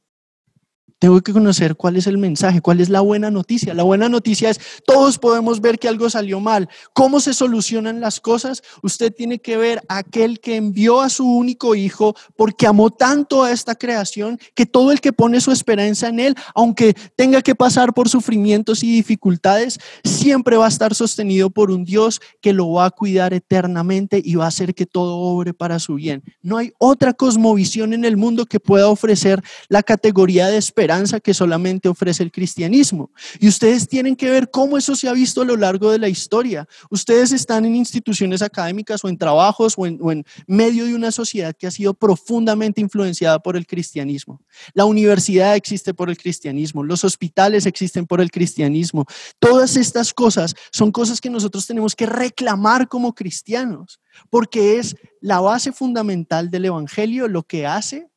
tengo 1.02 1.20
que 1.22 1.34
conocer 1.34 1.76
cuál 1.76 1.96
es 1.98 2.06
el 2.06 2.20
mensaje, 2.20 2.62
cuál 2.62 2.80
es 2.80 2.88
la 2.88 3.02
buena 3.02 3.32
noticia. 3.32 3.74
La 3.74 3.82
buena 3.82 4.08
noticia 4.08 4.52
es, 4.52 4.60
todos 4.86 5.18
podemos 5.18 5.60
ver 5.60 5.80
que 5.80 5.88
algo 5.88 6.08
salió 6.12 6.40
mal. 6.40 6.70
¿Cómo 6.94 7.20
se 7.20 7.34
solucionan 7.34 8.00
las 8.00 8.20
cosas? 8.20 8.62
Usted 8.84 9.12
tiene 9.12 9.40
que 9.40 9.58
ver 9.58 9.82
a 9.88 9.98
aquel 9.98 10.40
que 10.40 10.58
envió 10.58 11.02
a 11.02 11.10
su 11.10 11.26
único 11.26 11.74
hijo 11.74 12.16
porque 12.36 12.68
amó 12.68 12.92
tanto 12.92 13.44
a 13.44 13.52
esta 13.52 13.74
creación 13.74 14.38
que 14.54 14.68
todo 14.68 14.92
el 14.92 15.02
que 15.02 15.12
pone 15.12 15.42
su 15.42 15.52
esperanza 15.52 16.08
en 16.08 16.20
él, 16.20 16.36
aunque 16.54 16.94
tenga 17.16 17.42
que 17.42 17.56
pasar 17.56 17.96
por 17.96 18.08
sufrimientos 18.08 18.84
y 18.84 18.92
dificultades, 18.92 19.80
siempre 20.04 20.56
va 20.56 20.66
a 20.66 20.70
estar 20.70 20.94
sostenido 20.94 21.50
por 21.50 21.72
un 21.72 21.84
Dios 21.84 22.22
que 22.42 22.54
lo 22.54 22.74
va 22.74 22.86
a 22.86 22.92
cuidar 22.92 23.34
eternamente 23.34 24.22
y 24.24 24.36
va 24.36 24.46
a 24.46 24.50
hacer 24.50 24.76
que 24.76 24.86
todo 24.86 25.18
obre 25.18 25.56
para 25.56 25.80
su 25.80 25.96
bien. 25.96 26.22
No 26.44 26.58
hay 26.58 26.74
otra 26.78 27.14
cosmovisión 27.14 27.94
en 27.94 28.06
el 28.06 28.18
mundo 28.18 28.46
que 28.46 28.60
pueda 28.60 28.88
ofrecer 28.88 29.42
la 29.68 29.82
categoría 29.82 30.46
de 30.46 30.58
esperanza 30.58 30.91
que 31.22 31.34
solamente 31.34 31.90
ofrece 31.90 32.24
el 32.24 32.32
cristianismo. 32.32 33.12
Y 33.40 33.48
ustedes 33.48 33.88
tienen 33.88 34.16
que 34.16 34.30
ver 34.30 34.50
cómo 34.50 34.78
eso 34.78 34.96
se 34.96 35.08
ha 35.08 35.14
visto 35.14 35.42
a 35.42 35.46
lo 35.46 35.56
largo 35.56 35.92
de 35.92 36.00
la 36.00 36.10
historia. 36.10 36.68
Ustedes 36.90 37.32
están 37.32 37.66
en 37.66 37.76
instituciones 37.76 38.42
académicas 38.42 39.04
o 39.04 39.10
en 39.10 39.18
trabajos 39.18 39.76
o 39.78 39.86
en, 39.86 40.00
o 40.02 40.12
en 40.12 40.26
medio 40.48 40.86
de 40.86 40.96
una 40.96 41.12
sociedad 41.12 41.56
que 41.58 41.68
ha 41.68 41.72
sido 41.72 41.94
profundamente 41.94 42.82
influenciada 42.82 43.40
por 43.40 43.56
el 43.56 43.66
cristianismo. 43.66 44.42
La 44.74 44.86
universidad 44.86 45.56
existe 45.56 45.94
por 45.94 46.10
el 46.10 46.18
cristianismo, 46.18 46.84
los 46.84 47.04
hospitales 47.04 47.66
existen 47.66 48.06
por 48.06 48.22
el 48.22 48.32
cristianismo. 48.32 49.06
Todas 49.40 49.78
estas 49.78 50.14
cosas 50.14 50.56
son 50.72 50.92
cosas 50.92 51.22
que 51.22 51.30
nosotros 51.30 51.66
tenemos 51.66 51.96
que 51.96 52.06
reclamar 52.06 52.88
como 52.88 53.14
cristianos, 53.14 54.00
porque 54.30 54.78
es 54.78 54.96
la 55.22 55.40
base 55.40 55.72
fundamental 55.72 56.50
del 56.50 56.66
Evangelio 56.66 57.28
lo 57.28 57.44
que 57.44 57.66
hace 57.66 58.11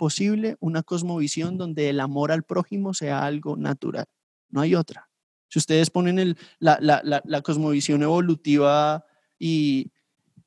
posible 0.00 0.56
una 0.60 0.82
cosmovisión 0.82 1.58
donde 1.58 1.90
el 1.90 2.00
amor 2.00 2.32
al 2.32 2.42
prójimo 2.42 2.94
sea 2.94 3.22
algo 3.22 3.58
natural. 3.58 4.06
No 4.48 4.62
hay 4.62 4.74
otra. 4.74 5.10
Si 5.48 5.58
ustedes 5.58 5.90
ponen 5.90 6.38
la, 6.58 7.42
cosmovisión 7.44 8.02
evolutiva 8.02 9.04
y, 9.38 9.92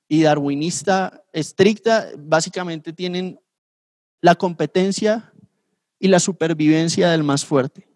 y 0.07 0.23
darwinista 0.23 1.21
estricta, 1.33 2.07
básicamente 2.17 2.93
tienen 2.93 3.39
la 4.21 4.33
competencia 4.33 5.31
y 5.99 6.07
la 6.07 6.19
supervivencia 6.19 7.11
del 7.11 7.21
más 7.21 7.45
fuerte. 7.45 7.87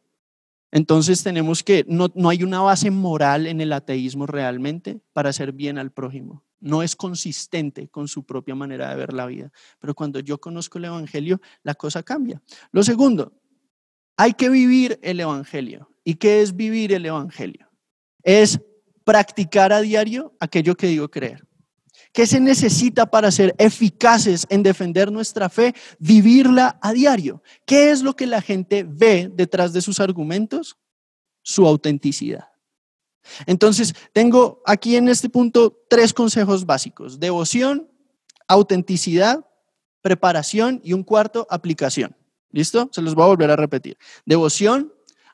Entonces 0.69 1.23
tenemos 1.23 1.63
que, 1.63 1.85
no, 1.87 2.11
no, 2.13 2.29
hay 2.29 2.43
una 2.43 2.59
base 2.59 2.91
moral 2.91 3.47
en 3.47 3.61
el 3.61 3.73
ateísmo 3.73 4.27
realmente 4.27 5.01
para 5.11 5.29
hacer 5.31 5.53
bien 5.53 5.79
al 5.79 5.91
prójimo 5.91 6.46
no 6.59 6.83
es 6.83 6.95
consistente 6.95 7.87
con 7.89 8.07
su 8.07 8.25
propia 8.25 8.55
manera 8.55 8.89
de 8.89 8.95
ver 8.95 9.13
la 9.13 9.25
vida. 9.25 9.51
Pero 9.79 9.93
cuando 9.93 10.19
yo 10.19 10.39
conozco 10.39 10.77
el 10.77 10.85
Evangelio, 10.85 11.41
la 11.63 11.75
cosa 11.75 12.03
cambia. 12.03 12.41
Lo 12.71 12.83
segundo, 12.83 13.33
hay 14.15 14.33
que 14.33 14.49
vivir 14.49 14.99
el 15.01 15.19
Evangelio. 15.19 15.89
¿Y 16.03 16.15
qué 16.15 16.41
es 16.41 16.55
vivir 16.55 16.93
el 16.93 17.05
Evangelio? 17.05 17.69
Es 18.23 18.59
practicar 19.03 19.71
a 19.71 19.81
diario 19.81 20.35
aquello 20.39 20.75
que 20.75 20.87
digo 20.87 21.09
creer. 21.09 21.47
¿Qué 22.13 22.25
se 22.25 22.39
necesita 22.39 23.05
para 23.05 23.31
ser 23.31 23.53
eficaces 23.57 24.47
en 24.49 24.63
defender 24.63 25.11
nuestra 25.11 25.49
fe? 25.49 25.75
Vivirla 25.99 26.79
a 26.81 26.93
diario. 26.93 27.43
¿Qué 27.65 27.91
es 27.91 28.01
lo 28.01 28.15
que 28.15 28.25
la 28.25 28.41
gente 28.41 28.83
ve 28.83 29.29
detrás 29.31 29.73
de 29.73 29.81
sus 29.81 29.99
argumentos? 29.99 30.77
Su 31.43 31.67
autenticidad. 31.67 32.46
Entonces, 33.45 33.93
tengo 34.13 34.61
aquí 34.65 34.95
en 34.95 35.09
este 35.09 35.29
punto 35.29 35.85
tres 35.89 36.13
consejos 36.13 36.65
básicos. 36.65 37.19
Devoción, 37.19 37.89
autenticidad, 38.47 39.45
preparación 40.01 40.81
y 40.83 40.93
un 40.93 41.03
cuarto, 41.03 41.47
aplicación. 41.49 42.15
¿Listo? 42.51 42.89
Se 42.91 43.01
los 43.01 43.13
voy 43.13 43.25
a 43.25 43.27
volver 43.27 43.51
a 43.51 43.55
repetir. 43.55 43.97
Devoción, 44.25 44.93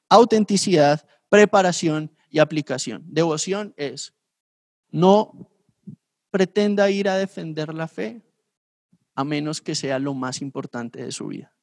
autenticidad, 0.10 1.06
preparación 1.30 2.12
y 2.30 2.40
aplicación. 2.40 3.04
Devoción 3.06 3.74
es, 3.78 4.14
no 4.90 5.50
pretenda 6.32 6.90
ir 6.90 7.08
a 7.08 7.18
defender 7.18 7.74
la 7.74 7.88
fe 7.88 8.22
a 9.16 9.24
menos 9.24 9.62
que 9.62 9.76
sea 9.76 10.00
lo 10.00 10.14
más 10.14 10.42
importante 10.42 11.04
de 11.04 11.12
su 11.12 11.28
vida. 11.28 11.54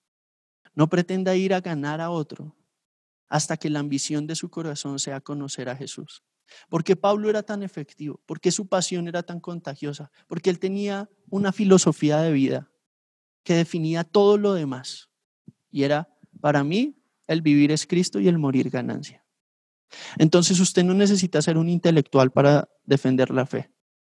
No 0.75 0.89
pretenda 0.89 1.35
ir 1.35 1.53
a 1.53 1.61
ganar 1.61 2.01
a 2.01 2.11
otro 2.11 2.55
hasta 3.31 3.57
que 3.57 3.71
la 3.71 3.79
ambición 3.79 4.27
de 4.27 4.35
su 4.35 4.51
corazón 4.51 4.99
sea 4.99 5.21
conocer 5.21 5.71
a 5.71 5.77
Jesús. 5.77 6.23
Porque 6.69 6.97
Pablo 6.97 7.31
era 7.31 7.45
tan 7.45 7.63
efectivo, 7.63 8.21
porque 8.27 8.51
su 8.51 8.69
pasión 8.69 9.07
era 9.07 9.23
tan 9.23 9.41
contagiosa, 9.41 10.11
porque 10.27 10.51
él 10.51 10.59
tenía 10.59 11.09
una 11.31 11.53
filosofía 11.53 12.19
de 12.19 12.33
vida 12.33 12.71
que 13.45 13.55
definía 13.55 14.03
todo 14.05 14.37
lo 14.37 14.53
demás. 14.53 15.09
Y 15.71 15.85
era, 15.85 16.09
para 16.41 16.65
mí, 16.65 17.01
el 17.29 17.41
vivir 17.41 17.71
es 17.71 17.87
Cristo 17.87 18.19
y 18.19 18.27
el 18.27 18.39
morir 18.39 18.69
ganancia. 18.69 19.25
Entonces 20.19 20.59
usted 20.59 20.83
no 20.83 20.95
necesita 20.95 21.41
ser 21.41 21.57
un 21.57 21.69
intelectual 21.69 22.33
para 22.33 22.69
defender 22.85 23.31
la 23.31 23.47
fe. 23.47 23.71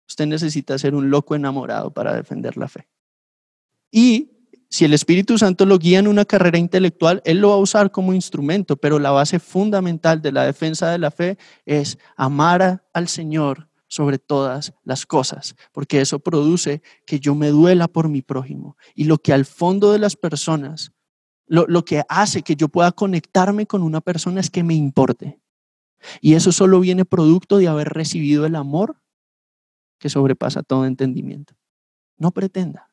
Usted 0.07 0.27
necesita 0.27 0.77
ser 0.77 0.93
un 0.93 1.09
loco 1.09 1.35
enamorado 1.35 1.91
para 1.91 2.15
defender 2.15 2.55
la 2.55 2.67
fe. 2.67 2.87
Y 3.91 4.36
si 4.69 4.85
el 4.85 4.93
Espíritu 4.93 5.37
Santo 5.37 5.65
lo 5.65 5.77
guía 5.77 5.99
en 5.99 6.07
una 6.07 6.25
carrera 6.25 6.57
intelectual, 6.57 7.21
Él 7.25 7.39
lo 7.39 7.49
va 7.49 7.55
a 7.55 7.59
usar 7.59 7.91
como 7.91 8.13
instrumento, 8.13 8.75
pero 8.75 8.99
la 8.99 9.11
base 9.11 9.39
fundamental 9.39 10.21
de 10.21 10.31
la 10.31 10.43
defensa 10.43 10.91
de 10.91 10.97
la 10.97 11.11
fe 11.11 11.37
es 11.65 11.97
amar 12.15 12.85
al 12.93 13.07
Señor 13.07 13.69
sobre 13.87 14.19
todas 14.19 14.73
las 14.83 15.05
cosas, 15.05 15.55
porque 15.71 16.01
eso 16.01 16.19
produce 16.19 16.81
que 17.05 17.19
yo 17.19 17.35
me 17.35 17.47
duela 17.49 17.87
por 17.87 18.09
mi 18.09 18.21
prójimo. 18.21 18.75
Y 18.93 19.05
lo 19.05 19.17
que 19.17 19.31
al 19.31 19.45
fondo 19.45 19.93
de 19.93 19.99
las 19.99 20.17
personas, 20.17 20.91
lo, 21.45 21.65
lo 21.67 21.85
que 21.85 22.03
hace 22.09 22.41
que 22.41 22.57
yo 22.57 22.67
pueda 22.67 22.91
conectarme 22.91 23.65
con 23.65 23.81
una 23.81 24.01
persona 24.01 24.41
es 24.41 24.49
que 24.49 24.63
me 24.63 24.73
importe. 24.73 25.39
Y 26.19 26.33
eso 26.33 26.51
solo 26.51 26.81
viene 26.81 27.05
producto 27.05 27.57
de 27.57 27.69
haber 27.69 27.89
recibido 27.89 28.45
el 28.45 28.55
amor 28.55 29.01
que 29.97 30.09
sobrepasa 30.09 30.61
todo 30.61 30.85
entendimiento. 30.85 31.55
No 32.17 32.31
pretenda. 32.31 32.91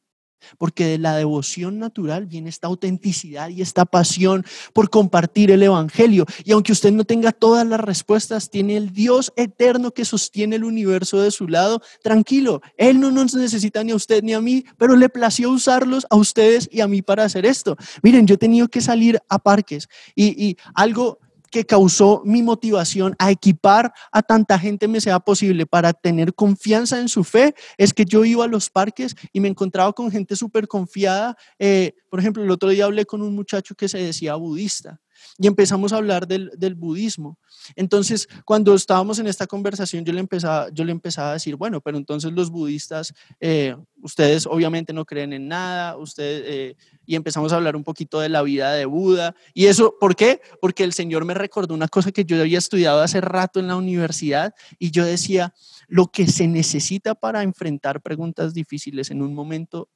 Porque 0.58 0.86
de 0.86 0.98
la 0.98 1.16
devoción 1.16 1.78
natural 1.78 2.26
viene 2.26 2.50
esta 2.50 2.66
autenticidad 2.66 3.48
y 3.48 3.62
esta 3.62 3.84
pasión 3.84 4.44
por 4.72 4.90
compartir 4.90 5.50
el 5.50 5.62
Evangelio. 5.62 6.26
Y 6.44 6.52
aunque 6.52 6.72
usted 6.72 6.92
no 6.92 7.04
tenga 7.04 7.32
todas 7.32 7.66
las 7.66 7.80
respuestas, 7.80 8.50
tiene 8.50 8.76
el 8.76 8.92
Dios 8.92 9.32
eterno 9.36 9.92
que 9.92 10.04
sostiene 10.04 10.56
el 10.56 10.64
universo 10.64 11.20
de 11.20 11.30
su 11.30 11.48
lado. 11.48 11.82
Tranquilo, 12.02 12.62
Él 12.76 13.00
no 13.00 13.10
nos 13.10 13.34
necesita 13.34 13.82
ni 13.84 13.92
a 13.92 13.96
usted 13.96 14.22
ni 14.22 14.32
a 14.32 14.40
mí, 14.40 14.64
pero 14.76 14.96
le 14.96 15.08
plació 15.08 15.50
usarlos 15.50 16.06
a 16.10 16.16
ustedes 16.16 16.68
y 16.70 16.80
a 16.80 16.88
mí 16.88 17.02
para 17.02 17.24
hacer 17.24 17.46
esto. 17.46 17.76
Miren, 18.02 18.26
yo 18.26 18.34
he 18.34 18.38
tenido 18.38 18.68
que 18.68 18.80
salir 18.80 19.20
a 19.28 19.38
parques 19.38 19.88
y, 20.14 20.44
y 20.44 20.56
algo 20.74 21.18
que 21.54 21.64
causó 21.64 22.20
mi 22.24 22.42
motivación 22.42 23.14
a 23.16 23.30
equipar 23.30 23.92
a 24.10 24.22
tanta 24.22 24.58
gente 24.58 24.88
me 24.88 25.00
sea 25.00 25.20
posible 25.20 25.66
para 25.66 25.92
tener 25.92 26.34
confianza 26.34 26.98
en 26.98 27.08
su 27.08 27.22
fe 27.22 27.54
es 27.78 27.94
que 27.94 28.04
yo 28.04 28.24
iba 28.24 28.44
a 28.44 28.48
los 28.48 28.70
parques 28.70 29.14
y 29.32 29.38
me 29.38 29.46
encontraba 29.46 29.92
con 29.92 30.10
gente 30.10 30.34
súper 30.34 30.66
confiada. 30.66 31.36
Eh, 31.60 31.92
por 32.10 32.18
ejemplo, 32.18 32.42
el 32.42 32.50
otro 32.50 32.70
día 32.70 32.86
hablé 32.86 33.06
con 33.06 33.22
un 33.22 33.36
muchacho 33.36 33.76
que 33.76 33.88
se 33.88 33.98
decía 33.98 34.34
budista 34.34 35.00
y 35.38 35.46
empezamos 35.46 35.92
a 35.92 35.96
hablar 35.96 36.26
del, 36.26 36.50
del, 36.56 36.74
budismo. 36.74 37.38
Entonces, 37.76 38.28
cuando 38.44 38.74
estábamos 38.74 39.18
en 39.18 39.26
esta 39.26 39.46
conversación, 39.46 40.04
yo 40.04 40.12
le 40.12 40.20
empezaba, 40.20 40.68
yo 40.72 40.84
le 40.84 40.92
empezaba 40.92 41.30
a 41.30 41.32
decir, 41.34 41.56
bueno, 41.56 41.80
pero 41.80 41.96
entonces 41.96 42.32
los 42.32 42.50
budistas, 42.50 43.14
eh, 43.40 43.76
ustedes 44.02 44.46
obviamente 44.46 44.92
no 44.92 45.04
creen 45.04 45.32
en 45.32 45.48
nada, 45.48 45.96
ustedes, 45.96 46.44
eh, 46.46 46.76
y 47.06 47.14
empezamos 47.16 47.52
a 47.52 47.56
hablar 47.56 47.76
un 47.76 47.84
poquito 47.84 48.20
de 48.20 48.28
la 48.28 48.42
vida 48.42 48.72
de 48.72 48.84
Buda. 48.86 49.34
¿Y 49.52 49.66
eso 49.66 49.96
por 50.00 50.16
qué? 50.16 50.40
Porque 50.60 50.84
el 50.84 50.92
Señor 50.92 51.24
me 51.24 51.34
recordó 51.34 51.74
una 51.74 51.88
cosa 51.88 52.12
que 52.12 52.24
yo 52.24 52.40
había 52.40 52.58
estudiado 52.58 53.00
hace 53.02 53.20
rato 53.20 53.60
en 53.60 53.68
la 53.68 53.76
universidad 53.76 54.54
y 54.78 54.90
yo 54.90 55.04
decía, 55.04 55.54
lo 55.88 56.08
que 56.08 56.26
se 56.26 56.48
necesita 56.48 57.14
para 57.14 57.42
enfrentar 57.42 58.00
preguntas 58.00 58.54
difíciles 58.54 59.10
en 59.10 59.22
un 59.22 59.34
momento 59.34 59.88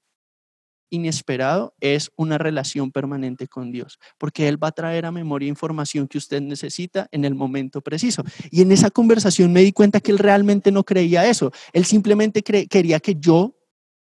inesperado 0.90 1.74
es 1.80 2.10
una 2.16 2.38
relación 2.38 2.92
permanente 2.92 3.46
con 3.46 3.72
Dios, 3.72 3.98
porque 4.18 4.48
Él 4.48 4.62
va 4.62 4.68
a 4.68 4.72
traer 4.72 5.06
a 5.06 5.12
memoria 5.12 5.48
información 5.48 6.08
que 6.08 6.18
usted 6.18 6.40
necesita 6.40 7.08
en 7.12 7.24
el 7.24 7.34
momento 7.34 7.80
preciso. 7.80 8.24
Y 8.50 8.62
en 8.62 8.72
esa 8.72 8.90
conversación 8.90 9.52
me 9.52 9.62
di 9.62 9.72
cuenta 9.72 10.00
que 10.00 10.10
Él 10.10 10.18
realmente 10.18 10.72
no 10.72 10.84
creía 10.84 11.28
eso. 11.28 11.52
Él 11.72 11.84
simplemente 11.84 12.42
quería 12.42 13.00
que 13.00 13.16
yo 13.16 13.54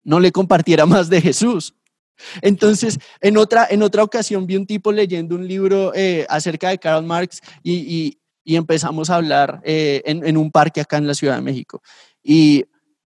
no 0.05 0.21
le 0.21 0.33
compartiera 0.33 0.87
más 0.87 1.09
de 1.09 1.21
Jesús. 1.21 1.75
Entonces, 2.41 2.99
en 3.21 3.37
otra, 3.37 3.67
en 3.69 3.83
otra 3.83 4.03
ocasión 4.03 4.47
vi 4.47 4.57
un 4.57 4.67
tipo 4.67 4.93
leyendo 4.93 5.35
un 5.35 5.47
libro 5.47 5.93
eh, 5.95 6.27
acerca 6.29 6.71
de 6.71 6.79
Karl 6.79 7.05
Marx 7.05 7.41
y, 7.63 8.19
empezamos 8.45 9.11
a 9.11 9.17
hablar 9.17 9.61
eh, 9.65 10.03
en, 10.07 10.25
en 10.25 10.37
un 10.37 10.53
parque 10.53 10.81
acá 10.81 10.99
en 10.99 11.09
la 11.09 11.15
Ciudad 11.15 11.35
de 11.35 11.43
México. 11.43 11.83
Y 12.23 12.65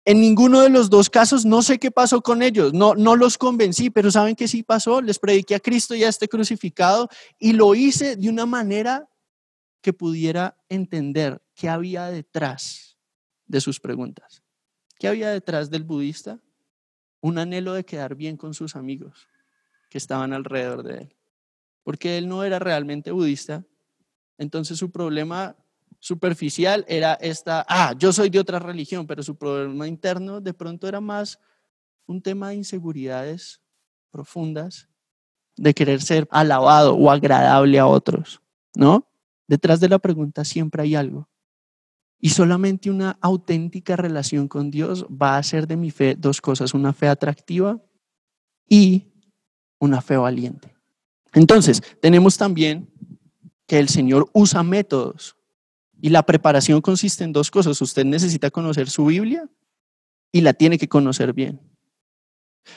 en 0.04 0.20
ninguno 0.20 0.60
de 0.60 0.68
los 0.68 0.90
dos 0.90 1.08
casos 1.08 1.44
no 1.44 1.62
sé 1.62 1.78
qué 1.78 1.90
pasó 1.90 2.22
con 2.22 2.42
ellos, 2.42 2.72
no, 2.72 2.94
no 2.94 3.14
los 3.16 3.38
convencí, 3.38 3.90
pero 3.90 4.10
saben 4.10 4.34
que 4.34 4.48
sí 4.48 4.62
pasó, 4.62 5.00
les 5.00 5.18
prediqué 5.18 5.54
a 5.54 5.60
Cristo 5.60 5.94
ya 5.94 6.08
esté 6.08 6.28
crucificado 6.28 7.08
y 7.38 7.52
lo 7.52 7.74
hice 7.74 8.16
de 8.16 8.28
una 8.28 8.46
manera 8.46 9.08
que 9.80 9.92
pudiera 9.92 10.56
entender 10.68 11.42
qué 11.54 11.68
había 11.68 12.06
detrás 12.06 12.96
de 13.46 13.60
sus 13.60 13.80
preguntas. 13.80 14.42
¿Qué 14.98 15.08
había 15.08 15.30
detrás 15.30 15.70
del 15.70 15.84
budista? 15.84 16.40
Un 17.20 17.38
anhelo 17.38 17.72
de 17.74 17.84
quedar 17.84 18.14
bien 18.14 18.36
con 18.36 18.54
sus 18.54 18.76
amigos 18.76 19.28
que 19.88 19.98
estaban 19.98 20.32
alrededor 20.32 20.82
de 20.82 20.98
él. 20.98 21.16
Porque 21.82 22.18
él 22.18 22.28
no 22.28 22.44
era 22.44 22.58
realmente 22.58 23.10
budista, 23.10 23.64
entonces 24.38 24.78
su 24.78 24.90
problema 24.90 25.56
superficial 25.98 26.84
era 26.88 27.14
esta, 27.14 27.64
ah, 27.68 27.94
yo 27.98 28.12
soy 28.12 28.30
de 28.30 28.38
otra 28.38 28.58
religión, 28.58 29.06
pero 29.06 29.22
su 29.22 29.36
problema 29.36 29.86
interno 29.86 30.40
de 30.40 30.54
pronto 30.54 30.88
era 30.88 31.00
más 31.00 31.38
un 32.06 32.20
tema 32.20 32.50
de 32.50 32.56
inseguridades 32.56 33.60
profundas, 34.10 34.88
de 35.56 35.74
querer 35.74 36.02
ser 36.02 36.28
alabado 36.30 36.94
o 36.94 37.10
agradable 37.10 37.78
a 37.78 37.86
otros, 37.86 38.40
¿no? 38.74 39.08
Detrás 39.46 39.80
de 39.80 39.88
la 39.88 39.98
pregunta 39.98 40.44
siempre 40.44 40.82
hay 40.82 40.94
algo. 40.94 41.28
Y 42.20 42.30
solamente 42.30 42.90
una 42.90 43.18
auténtica 43.20 43.96
relación 43.96 44.46
con 44.48 44.70
Dios 44.70 45.04
va 45.06 45.34
a 45.34 45.38
hacer 45.38 45.66
de 45.66 45.76
mi 45.76 45.90
fe 45.90 46.14
dos 46.16 46.40
cosas, 46.40 46.72
una 46.72 46.92
fe 46.92 47.08
atractiva 47.08 47.82
y 48.68 49.08
una 49.78 50.00
fe 50.00 50.16
valiente. 50.16 50.72
Entonces, 51.34 51.82
tenemos 52.00 52.36
también 52.36 52.88
que 53.66 53.78
el 53.78 53.88
Señor 53.88 54.28
usa 54.32 54.62
métodos 54.62 55.36
y 56.02 56.10
la 56.10 56.24
preparación 56.24 56.80
consiste 56.80 57.22
en 57.22 57.32
dos 57.32 57.50
cosas. 57.50 57.80
Usted 57.80 58.04
necesita 58.04 58.50
conocer 58.50 58.90
su 58.90 59.06
Biblia 59.06 59.48
y 60.32 60.40
la 60.40 60.52
tiene 60.52 60.76
que 60.76 60.88
conocer 60.88 61.32
bien. 61.32 61.60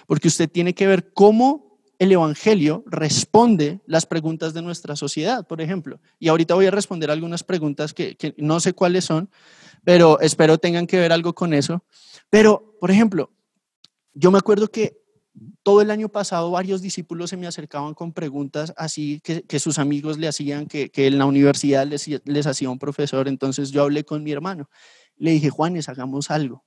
Porque 0.05 0.27
usted 0.27 0.47
tiene 0.47 0.75
que 0.75 0.85
ver 0.85 1.11
cómo 1.11 1.81
el 1.97 2.11
Evangelio 2.11 2.83
responde 2.85 3.81
las 3.87 4.05
preguntas 4.05 4.53
de 4.53 4.61
nuestra 4.61 4.95
sociedad, 4.95 5.47
por 5.47 5.59
ejemplo. 5.59 5.99
Y 6.19 6.27
ahorita 6.27 6.53
voy 6.53 6.67
a 6.67 6.71
responder 6.71 7.09
algunas 7.09 7.43
preguntas 7.43 7.95
que, 7.95 8.15
que 8.15 8.35
no 8.37 8.59
sé 8.59 8.73
cuáles 8.73 9.05
son, 9.05 9.31
pero 9.83 10.19
espero 10.19 10.59
tengan 10.59 10.85
que 10.85 10.99
ver 10.99 11.11
algo 11.11 11.33
con 11.33 11.55
eso. 11.55 11.83
Pero, 12.29 12.77
por 12.79 12.91
ejemplo, 12.91 13.31
yo 14.13 14.29
me 14.29 14.37
acuerdo 14.37 14.67
que 14.67 15.01
todo 15.63 15.81
el 15.81 15.91
año 15.91 16.09
pasado 16.09 16.51
varios 16.51 16.81
discípulos 16.81 17.29
se 17.29 17.37
me 17.37 17.47
acercaban 17.47 17.93
con 17.93 18.13
preguntas 18.13 18.73
así 18.77 19.21
que, 19.21 19.59
sus 19.59 19.79
amigos 19.79 20.17
le 20.17 20.27
hacían, 20.27 20.67
que, 20.67 20.91
en 20.95 21.17
la 21.17 21.25
universidad 21.25 21.87
les, 21.87 22.47
hacía 22.47 22.69
un 22.69 22.79
profesor. 22.79 23.27
Entonces 23.27 23.71
yo 23.71 23.83
hablé 23.83 24.03
con 24.03 24.23
mi 24.23 24.31
hermano. 24.31 24.69
Le 25.17 25.31
dije, 25.31 25.49
Juanes, 25.49 25.89
hagamos 25.89 26.29
algo. 26.31 26.65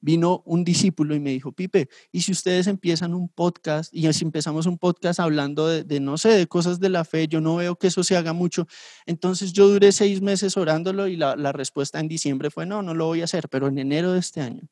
Vino 0.00 0.42
un 0.46 0.62
discípulo 0.62 1.16
y 1.16 1.20
me 1.20 1.30
dijo, 1.30 1.50
Pipe, 1.50 1.88
¿y 2.12 2.20
si 2.20 2.30
ustedes 2.30 2.68
empiezan 2.68 3.14
un 3.14 3.28
podcast 3.28 3.92
y 3.92 4.10
si 4.12 4.24
empezamos 4.24 4.66
un 4.66 4.78
podcast 4.78 5.18
hablando 5.18 5.66
de, 5.66 6.00
no 6.00 6.18
sé, 6.18 6.28
de 6.28 6.46
cosas 6.46 6.78
de 6.78 6.88
la 6.88 7.04
fe, 7.04 7.26
yo 7.26 7.40
no 7.40 7.56
veo 7.56 7.76
que 7.76 7.88
eso 7.88 8.04
se 8.04 8.16
haga 8.16 8.32
mucho. 8.32 8.68
Entonces 9.06 9.52
yo 9.52 9.68
duré 9.68 9.90
seis 9.90 10.22
meses 10.22 10.56
orándolo 10.56 11.08
y 11.08 11.16
la 11.16 11.52
respuesta 11.52 11.98
en 11.98 12.06
diciembre 12.06 12.50
fue, 12.50 12.64
no, 12.64 12.82
no 12.82 12.94
lo 12.94 13.06
voy 13.06 13.22
a 13.22 13.24
hacer, 13.24 13.48
pero 13.48 13.66
en 13.66 13.78
enero 13.78 14.12
de 14.12 14.20
este 14.20 14.40
año 14.40 14.68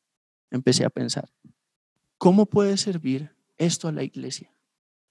empecé 0.49 0.85
a 0.85 0.89
pensar, 0.89 1.29
¿Cómo 2.17 2.45
puede 2.45 2.77
servir 2.77 3.35
esto 3.57 3.87
a 3.87 3.91
la 3.91 4.03
iglesia? 4.03 4.51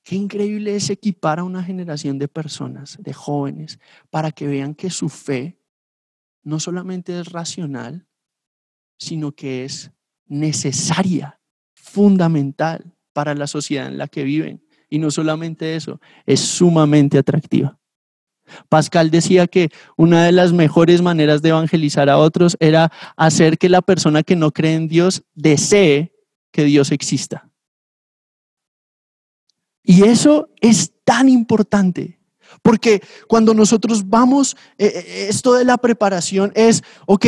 Qué 0.03 0.17
increíble 0.17 0.77
es 0.77 0.91
equipar 0.91 1.41
a 1.41 1.45
una 1.45 1.63
generación 1.63 2.19
de 2.19 2.29
personas, 2.29 2.97
de 3.01 3.13
jóvenes, 3.13 3.81
para 4.11 4.31
que 4.31 4.47
vean 4.47 4.75
que 4.75 4.91
su 4.91 5.09
fe 5.09 5.59
no 6.43 6.61
solamente 6.61 7.19
es 7.19 7.33
racional, 7.33 8.07
sino 8.99 9.33
que 9.33 9.65
es 9.65 9.91
necesaria, 10.27 11.41
fundamental 11.75 12.95
para 13.13 13.35
la 13.35 13.47
sociedad 13.47 13.89
en 13.89 13.99
la 13.99 14.09
que 14.09 14.25
viven. 14.25 14.65
Y 14.89 14.99
no 14.99 15.11
solamente 15.11 15.75
eso, 15.75 16.01
es 16.25 16.41
sumamente 16.41 17.19
atractiva. 17.19 17.79
Pascal 18.69 19.11
decía 19.11 19.47
que 19.47 19.71
una 19.97 20.25
de 20.25 20.33
las 20.33 20.53
mejores 20.53 21.03
maneras 21.03 21.43
de 21.43 21.49
evangelizar 21.49 22.09
a 22.09 22.19
otros 22.19 22.57
era 22.61 22.93
hacer 23.17 23.59
que 23.59 23.69
la 23.69 23.83
persona 23.83 24.23
que 24.23 24.37
no 24.37 24.53
cree 24.53 24.75
en 24.75 24.87
Dios 24.87 25.25
desee 25.35 26.16
que 26.57 26.65
Dios 26.65 26.91
exista. 26.91 27.51
Y 29.83 30.05
eso 30.05 30.49
es 30.63 30.95
tan 31.05 31.29
importante, 31.29 32.19
porque 32.63 33.03
cuando 33.29 33.53
nosotros 33.53 34.09
vamos, 34.09 34.57
eh, 34.79 34.87
eh, 34.87 35.27
esto 35.29 35.53
de 35.53 35.67
la 35.67 35.77
preparación 35.77 36.53
es, 36.55 36.83
ok, 37.05 37.27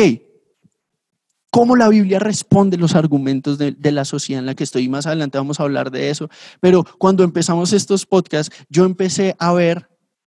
cómo 1.51 1.75
la 1.75 1.89
Biblia 1.89 2.17
responde 2.17 2.75
los 2.75 2.95
argumentos 2.95 3.59
de, 3.59 3.71
de, 3.73 3.91
la 3.91 4.03
sociedad 4.03 4.39
en 4.39 4.47
la 4.47 4.55
que 4.55 4.63
estoy. 4.63 4.89
Más 4.89 5.05
adelante 5.05 5.37
vamos 5.37 5.59
a 5.59 5.63
hablar 5.63 5.91
de 5.91 6.09
eso. 6.09 6.27
Pero 6.59 6.83
cuando 6.97 7.23
empezamos 7.23 7.71
estos 7.71 8.07
podcasts, 8.07 8.55
yo 8.67 8.83
empecé 8.83 9.35
a 9.37 9.53
ver 9.53 9.91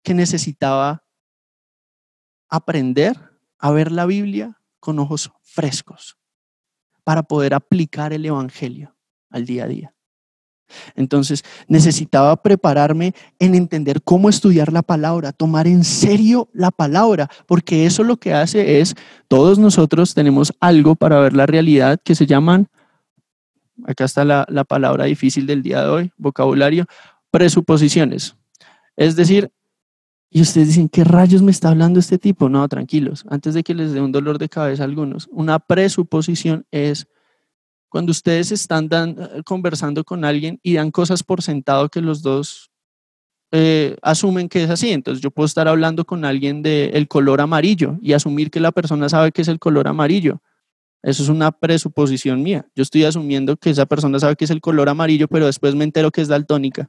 que 0.02 0.14
necesitaba 0.14 1.04
aprender 2.48 3.16
a 3.56 3.70
ver 3.70 3.92
la 3.92 4.04
Biblia 4.04 4.60
con 4.80 4.98
ojos 4.98 5.30
frescos 5.42 6.19
para 7.10 7.24
poder 7.24 7.54
aplicar 7.54 8.12
el 8.12 8.24
Evangelio 8.24 8.94
al 9.30 9.44
día 9.44 9.64
a 9.64 9.66
día. 9.66 9.94
Entonces 10.94 11.42
necesitaba 11.66 12.40
prepararme 12.40 13.14
en 13.40 13.56
entender 13.56 14.00
cómo 14.00 14.28
estudiar 14.28 14.72
la 14.72 14.82
palabra, 14.82 15.32
tomar 15.32 15.66
en 15.66 15.82
serio 15.82 16.48
la 16.52 16.70
palabra, 16.70 17.28
porque 17.48 17.84
eso 17.84 18.04
lo 18.04 18.16
que 18.16 18.32
hace 18.32 18.78
es, 18.78 18.94
todos 19.26 19.58
nosotros 19.58 20.14
tenemos 20.14 20.52
algo 20.60 20.94
para 20.94 21.18
ver 21.18 21.32
la 21.34 21.46
realidad 21.46 21.98
que 22.04 22.14
se 22.14 22.26
llaman, 22.26 22.68
acá 23.88 24.04
está 24.04 24.24
la, 24.24 24.46
la 24.48 24.62
palabra 24.62 25.06
difícil 25.06 25.46
del 25.46 25.64
día 25.64 25.82
de 25.82 25.88
hoy, 25.88 26.12
vocabulario, 26.16 26.86
presuposiciones. 27.32 28.36
Es 28.96 29.16
decir, 29.16 29.50
y 30.32 30.40
ustedes 30.40 30.68
dicen, 30.68 30.88
¿qué 30.88 31.02
rayos 31.02 31.42
me 31.42 31.50
está 31.50 31.70
hablando 31.70 31.98
este 31.98 32.16
tipo? 32.16 32.48
No, 32.48 32.66
tranquilos, 32.68 33.24
antes 33.28 33.52
de 33.52 33.64
que 33.64 33.74
les 33.74 33.92
dé 33.92 34.00
un 34.00 34.12
dolor 34.12 34.38
de 34.38 34.48
cabeza 34.48 34.84
a 34.84 34.86
algunos. 34.86 35.28
Una 35.32 35.58
presuposición 35.58 36.64
es 36.70 37.08
cuando 37.88 38.12
ustedes 38.12 38.52
están 38.52 38.88
eh, 38.92 39.42
conversando 39.44 40.04
con 40.04 40.24
alguien 40.24 40.60
y 40.62 40.74
dan 40.74 40.92
cosas 40.92 41.24
por 41.24 41.42
sentado 41.42 41.88
que 41.88 42.00
los 42.00 42.22
dos 42.22 42.70
eh, 43.50 43.96
asumen 44.02 44.48
que 44.48 44.62
es 44.62 44.70
así. 44.70 44.90
Entonces 44.92 45.20
yo 45.20 45.32
puedo 45.32 45.46
estar 45.46 45.66
hablando 45.66 46.04
con 46.04 46.24
alguien 46.24 46.62
del 46.62 47.08
color 47.08 47.40
amarillo 47.40 47.98
y 48.00 48.12
asumir 48.12 48.52
que 48.52 48.60
la 48.60 48.70
persona 48.70 49.08
sabe 49.08 49.32
que 49.32 49.42
es 49.42 49.48
el 49.48 49.58
color 49.58 49.88
amarillo. 49.88 50.40
Eso 51.02 51.24
es 51.24 51.28
una 51.28 51.50
presuposición 51.50 52.40
mía. 52.42 52.68
Yo 52.76 52.82
estoy 52.82 53.02
asumiendo 53.02 53.56
que 53.56 53.70
esa 53.70 53.86
persona 53.86 54.20
sabe 54.20 54.36
que 54.36 54.44
es 54.44 54.50
el 54.50 54.60
color 54.60 54.88
amarillo, 54.88 55.26
pero 55.26 55.46
después 55.46 55.74
me 55.74 55.82
entero 55.82 56.12
que 56.12 56.20
es 56.20 56.28
daltónica 56.28 56.88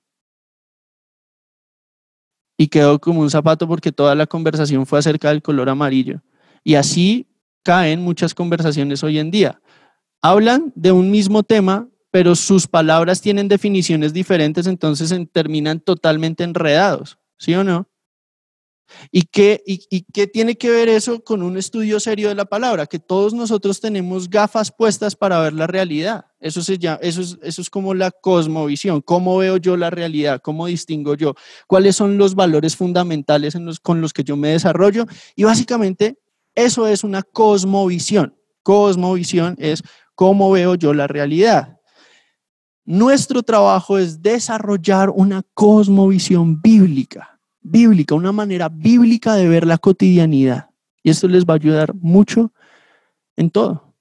y 2.61 2.67
quedó 2.67 2.99
como 2.99 3.21
un 3.21 3.31
zapato 3.31 3.67
porque 3.67 3.91
toda 3.91 4.13
la 4.13 4.27
conversación 4.27 4.85
fue 4.85 4.99
acerca 4.99 5.29
del 5.29 5.41
color 5.41 5.67
amarillo. 5.67 6.21
Y 6.63 6.75
así 6.75 7.25
caen 7.63 8.01
muchas 8.01 8.35
conversaciones 8.35 9.03
hoy 9.03 9.17
en 9.17 9.31
día. 9.31 9.59
Hablan 10.21 10.71
de 10.75 10.91
un 10.91 11.09
mismo 11.09 11.41
tema, 11.41 11.87
pero 12.11 12.35
sus 12.35 12.67
palabras 12.67 13.19
tienen 13.19 13.47
definiciones 13.47 14.13
diferentes, 14.13 14.67
entonces 14.67 15.11
terminan 15.31 15.79
totalmente 15.79 16.43
enredados, 16.43 17.17
¿sí 17.39 17.55
o 17.55 17.63
no? 17.63 17.87
¿Y 19.11 19.23
qué, 19.23 19.61
y, 19.65 20.03
qué 20.13 20.27
tiene 20.27 20.55
que 20.55 20.69
ver 20.69 20.89
eso 20.89 21.23
con 21.23 21.43
un 21.43 21.57
estudio 21.57 21.99
serio 21.99 22.29
de 22.29 22.35
la 22.35 22.45
palabra? 22.45 22.85
Que 22.85 22.99
todos 22.99 23.33
nosotros 23.33 23.79
tenemos 23.79 24.29
gafas 24.29 24.71
puestas 24.71 25.15
para 25.15 25.39
ver 25.39 25.53
la 25.53 25.67
realidad. 25.67 26.25
Eso, 26.39 26.61
se 26.61 26.77
llama, 26.77 26.99
eso, 27.01 27.21
es, 27.21 27.37
eso 27.41 27.61
es 27.61 27.69
como 27.69 27.93
la 27.93 28.11
cosmovisión. 28.11 29.01
¿Cómo 29.01 29.37
veo 29.37 29.57
yo 29.57 29.77
la 29.77 29.89
realidad? 29.89 30.41
¿Cómo 30.43 30.67
distingo 30.67 31.15
yo? 31.15 31.35
¿Cuáles 31.67 31.95
son 31.95 32.17
los 32.17 32.35
valores 32.35 32.75
fundamentales 32.75 33.55
con 33.81 34.01
los 34.01 34.13
que 34.13 34.23
yo 34.23 34.35
me 34.35 34.49
desarrollo? 34.49 35.05
Y 35.35 35.43
básicamente 35.43 36.17
eso 36.55 36.87
es 36.87 37.03
una 37.03 37.21
cosmovisión. 37.23 38.35
Cosmovisión 38.63 39.55
es 39.59 39.83
cómo 40.15 40.51
veo 40.51 40.75
yo 40.75 40.93
la 40.93 41.07
realidad. 41.07 41.77
Nuestro 42.83 43.43
trabajo 43.43 43.97
es 43.97 44.21
desarrollar 44.21 45.09
una 45.09 45.43
cosmovisión 45.53 46.61
bíblica 46.61 47.30
bíblica, 47.61 48.15
una 48.15 48.31
manera 48.31 48.69
bíblica 48.69 49.35
de 49.35 49.47
ver 49.47 49.65
la 49.65 49.77
cotidianidad. 49.77 50.69
Y 51.03 51.09
esto 51.09 51.27
les 51.27 51.45
va 51.45 51.53
a 51.53 51.57
ayudar 51.57 51.93
mucho 51.95 52.51
en 53.35 53.49
todo. 53.49 53.91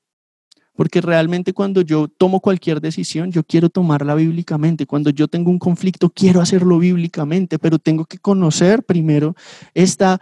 Porque 0.75 1.01
realmente 1.01 1.53
cuando 1.53 1.83
yo 1.83 2.09
tomo 2.09 2.40
cualquier 2.40 2.81
decisión, 2.81 3.31
yo 3.31 3.44
quiero 3.44 3.68
tomarla 3.68 4.14
bíblicamente. 4.14 4.87
Cuando 4.87 5.11
yo 5.11 5.29
tengo 5.29 5.51
un 5.51 5.59
conflicto, 5.59 6.09
quiero 6.09 6.40
hacerlo 6.40 6.79
bíblicamente, 6.79 7.59
pero 7.59 7.79
tengo 7.79 8.07
que 8.07 8.18
conocer 8.18 8.83
primero 8.83 9.35
esta, 9.75 10.20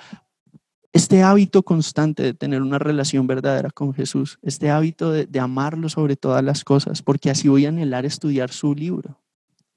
este 0.93 1.23
hábito 1.23 1.63
constante 1.63 2.25
de 2.25 2.35
tener 2.35 2.61
una 2.61 2.81
relación 2.81 3.29
verdadera 3.29 3.71
con 3.71 3.95
Jesús, 3.95 4.41
este 4.43 4.69
hábito 4.71 5.13
de, 5.13 5.27
de 5.27 5.39
amarlo 5.39 5.89
sobre 5.89 6.17
todas 6.17 6.43
las 6.43 6.65
cosas, 6.65 7.03
porque 7.03 7.31
así 7.31 7.47
voy 7.47 7.67
a 7.67 7.69
anhelar 7.69 8.05
estudiar 8.05 8.51
su 8.51 8.75
libro 8.75 9.21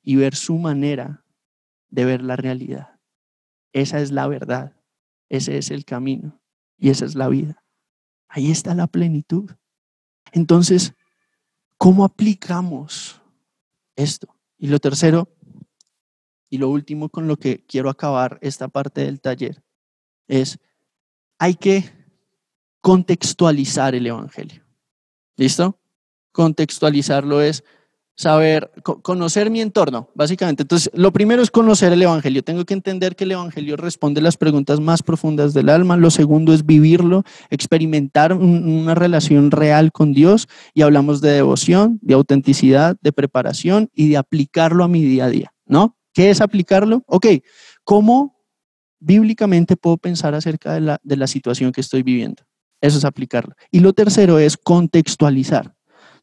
y 0.01 0.15
ver 0.15 0.35
su 0.35 0.57
manera 0.57 1.23
de 1.91 2.05
ver 2.05 2.23
la 2.23 2.37
realidad. 2.37 3.00
Esa 3.73 3.99
es 3.99 4.11
la 4.11 4.27
verdad, 4.27 4.75
ese 5.29 5.57
es 5.57 5.71
el 5.71 5.85
camino 5.85 6.41
y 6.77 6.89
esa 6.89 7.05
es 7.05 7.15
la 7.15 7.29
vida. 7.29 7.63
Ahí 8.27 8.51
está 8.51 8.75
la 8.75 8.87
plenitud. 8.87 9.51
Entonces, 10.31 10.93
¿cómo 11.77 12.05
aplicamos 12.05 13.21
esto? 13.95 14.35
Y 14.57 14.67
lo 14.67 14.79
tercero, 14.79 15.29
y 16.49 16.57
lo 16.57 16.69
último 16.69 17.09
con 17.09 17.27
lo 17.27 17.37
que 17.37 17.65
quiero 17.65 17.89
acabar 17.89 18.37
esta 18.41 18.67
parte 18.67 19.01
del 19.01 19.21
taller, 19.21 19.63
es, 20.27 20.59
hay 21.39 21.55
que 21.55 21.91
contextualizar 22.81 23.95
el 23.95 24.07
Evangelio. 24.07 24.63
¿Listo? 25.37 25.79
Contextualizarlo 26.31 27.41
es 27.41 27.63
saber, 28.21 28.71
conocer 28.83 29.49
mi 29.49 29.61
entorno, 29.61 30.09
básicamente. 30.13 30.61
Entonces, 30.61 30.91
lo 30.93 31.11
primero 31.11 31.41
es 31.41 31.49
conocer 31.49 31.91
el 31.91 32.03
Evangelio. 32.03 32.43
Tengo 32.43 32.65
que 32.65 32.75
entender 32.75 33.15
que 33.15 33.23
el 33.23 33.31
Evangelio 33.31 33.77
responde 33.77 34.21
las 34.21 34.37
preguntas 34.37 34.79
más 34.79 35.01
profundas 35.01 35.55
del 35.55 35.69
alma. 35.69 35.97
Lo 35.97 36.11
segundo 36.11 36.53
es 36.53 36.63
vivirlo, 36.63 37.23
experimentar 37.49 38.33
una 38.33 38.93
relación 38.93 39.49
real 39.49 39.91
con 39.91 40.13
Dios. 40.13 40.47
Y 40.75 40.83
hablamos 40.83 41.19
de 41.21 41.31
devoción, 41.31 41.97
de 42.03 42.13
autenticidad, 42.13 42.95
de 43.01 43.11
preparación 43.11 43.89
y 43.95 44.09
de 44.09 44.17
aplicarlo 44.17 44.83
a 44.83 44.87
mi 44.87 45.03
día 45.03 45.25
a 45.25 45.29
día, 45.29 45.53
¿no? 45.65 45.97
¿Qué 46.13 46.29
es 46.29 46.41
aplicarlo? 46.41 47.03
Ok, 47.07 47.25
¿cómo 47.83 48.39
bíblicamente 48.99 49.75
puedo 49.77 49.97
pensar 49.97 50.35
acerca 50.35 50.75
de 50.75 50.81
la, 50.81 50.99
de 51.01 51.17
la 51.17 51.25
situación 51.25 51.71
que 51.71 51.81
estoy 51.81 52.03
viviendo? 52.03 52.43
Eso 52.81 52.99
es 52.99 53.05
aplicarlo. 53.05 53.55
Y 53.71 53.79
lo 53.79 53.93
tercero 53.93 54.37
es 54.37 54.57
contextualizar. 54.57 55.73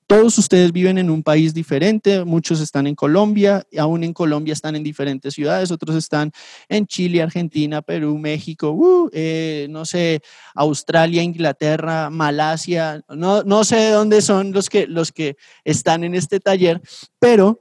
Todos 0.08 0.38
ustedes 0.38 0.72
viven 0.72 0.96
en 0.96 1.10
un 1.10 1.22
país 1.22 1.52
diferente, 1.52 2.24
muchos 2.24 2.62
están 2.62 2.86
en 2.86 2.94
Colombia, 2.94 3.66
aún 3.78 4.02
en 4.02 4.14
Colombia 4.14 4.54
están 4.54 4.74
en 4.74 4.82
diferentes 4.82 5.34
ciudades, 5.34 5.70
otros 5.70 5.96
están 5.96 6.32
en 6.70 6.86
Chile, 6.86 7.20
Argentina, 7.20 7.82
Perú, 7.82 8.16
México, 8.16 8.70
uh, 8.70 9.10
eh, 9.12 9.66
no 9.68 9.84
sé, 9.84 10.22
Australia, 10.54 11.22
Inglaterra, 11.22 12.08
Malasia, 12.08 13.04
no, 13.10 13.42
no 13.42 13.64
sé 13.64 13.76
de 13.76 13.90
dónde 13.90 14.22
son 14.22 14.52
los 14.52 14.70
que, 14.70 14.86
los 14.86 15.12
que 15.12 15.36
están 15.62 16.02
en 16.04 16.14
este 16.14 16.40
taller, 16.40 16.80
pero 17.18 17.60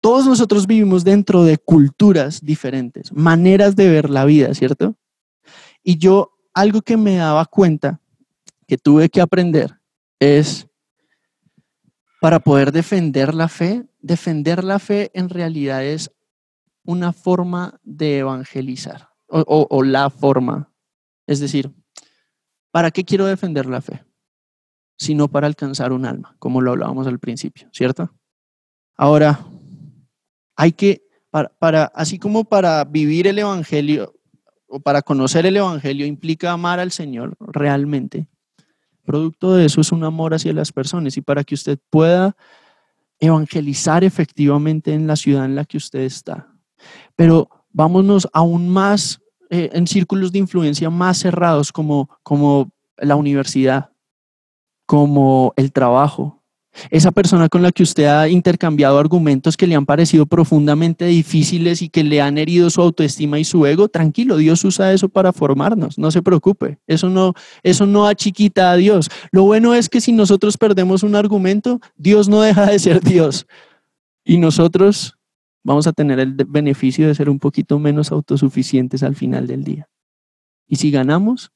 todos 0.00 0.26
nosotros 0.26 0.66
vivimos 0.66 1.04
dentro 1.04 1.44
de 1.44 1.56
culturas 1.56 2.44
diferentes, 2.44 3.12
maneras 3.12 3.76
de 3.76 3.88
ver 3.88 4.10
la 4.10 4.24
vida, 4.24 4.54
¿cierto? 4.54 4.96
Y 5.84 5.98
yo, 5.98 6.32
algo 6.52 6.82
que 6.82 6.96
me 6.96 7.14
daba 7.14 7.44
cuenta 7.46 8.00
que 8.66 8.76
tuve 8.76 9.08
que 9.08 9.20
aprender 9.20 9.78
es 10.18 10.66
para 12.20 12.38
poder 12.38 12.70
defender 12.70 13.34
la 13.34 13.48
fe, 13.48 13.86
defender 14.00 14.62
la 14.62 14.78
fe 14.78 15.10
en 15.14 15.30
realidad 15.30 15.84
es 15.84 16.12
una 16.84 17.12
forma 17.12 17.80
de 17.82 18.18
evangelizar 18.18 19.08
o, 19.26 19.82
la 19.84 20.10
forma. 20.10 20.72
Es 21.26 21.40
decir, 21.40 21.72
¿para 22.70 22.90
qué 22.90 23.04
quiero 23.04 23.26
defender 23.26 23.66
la 23.66 23.80
fe? 23.80 24.04
Sino 24.98 25.28
para 25.28 25.46
alcanzar 25.46 25.92
un 25.92 26.04
alma, 26.04 26.36
como 26.38 26.60
lo 26.60 26.72
hablábamos 26.72 27.06
al 27.06 27.18
principio, 27.18 27.68
¿cierto? 27.72 28.12
Ahora, 28.96 29.40
hay 30.56 30.72
que, 30.72 31.02
para, 31.30 31.48
para, 31.58 31.84
así 31.84 32.18
como 32.18 32.44
para 32.44 32.84
vivir 32.84 33.28
el 33.28 33.38
Evangelio 33.38 34.14
o 34.66 34.80
para 34.80 35.00
conocer 35.00 35.46
el 35.46 35.56
Evangelio 35.56 36.04
implica 36.04 36.52
amar 36.52 36.80
al 36.80 36.90
Señor 36.90 37.36
realmente, 37.40 38.28
Producto 39.10 39.54
de 39.54 39.64
eso 39.64 39.80
es 39.80 39.90
un 39.90 40.04
amor 40.04 40.34
hacia 40.34 40.52
las 40.52 40.70
personas 40.70 41.16
y 41.16 41.20
para 41.20 41.42
que 41.42 41.56
usted 41.56 41.80
pueda 41.90 42.36
evangelizar 43.18 44.04
efectivamente 44.04 44.94
en 44.94 45.08
la 45.08 45.16
ciudad 45.16 45.46
en 45.46 45.56
la 45.56 45.64
que 45.64 45.78
usted 45.78 46.02
está. 46.02 46.54
Pero 47.16 47.48
vámonos 47.72 48.28
aún 48.32 48.68
más 48.68 49.20
eh, 49.50 49.68
en 49.72 49.88
círculos 49.88 50.30
de 50.30 50.38
influencia 50.38 50.90
más 50.90 51.18
cerrados 51.18 51.72
como, 51.72 52.08
como 52.22 52.70
la 52.98 53.16
universidad, 53.16 53.90
como 54.86 55.54
el 55.56 55.72
trabajo, 55.72 56.39
esa 56.90 57.10
persona 57.10 57.48
con 57.48 57.62
la 57.62 57.72
que 57.72 57.82
usted 57.82 58.04
ha 58.06 58.28
intercambiado 58.28 58.98
argumentos 58.98 59.56
que 59.56 59.66
le 59.66 59.74
han 59.74 59.86
parecido 59.86 60.26
profundamente 60.26 61.06
difíciles 61.06 61.82
y 61.82 61.88
que 61.88 62.04
le 62.04 62.20
han 62.20 62.38
herido 62.38 62.70
su 62.70 62.80
autoestima 62.80 63.38
y 63.38 63.44
su 63.44 63.66
ego, 63.66 63.88
tranquilo, 63.88 64.36
Dios 64.36 64.64
usa 64.64 64.92
eso 64.92 65.08
para 65.08 65.32
formarnos, 65.32 65.98
no 65.98 66.10
se 66.10 66.22
preocupe, 66.22 66.78
eso 66.86 67.08
no, 67.08 67.34
eso 67.62 67.86
no 67.86 68.06
achiquita 68.06 68.72
a 68.72 68.76
Dios. 68.76 69.08
Lo 69.32 69.42
bueno 69.44 69.74
es 69.74 69.88
que 69.88 70.00
si 70.00 70.12
nosotros 70.12 70.56
perdemos 70.56 71.02
un 71.02 71.14
argumento, 71.14 71.80
Dios 71.96 72.28
no 72.28 72.40
deja 72.40 72.66
de 72.66 72.78
ser 72.78 73.00
Dios 73.00 73.46
y 74.24 74.38
nosotros 74.38 75.16
vamos 75.62 75.86
a 75.86 75.92
tener 75.92 76.20
el 76.20 76.32
beneficio 76.32 77.06
de 77.06 77.14
ser 77.14 77.28
un 77.28 77.38
poquito 77.38 77.78
menos 77.78 78.12
autosuficientes 78.12 79.02
al 79.02 79.14
final 79.14 79.46
del 79.46 79.64
día. 79.64 79.88
Y 80.66 80.76
si 80.76 80.90
ganamos, 80.90 81.52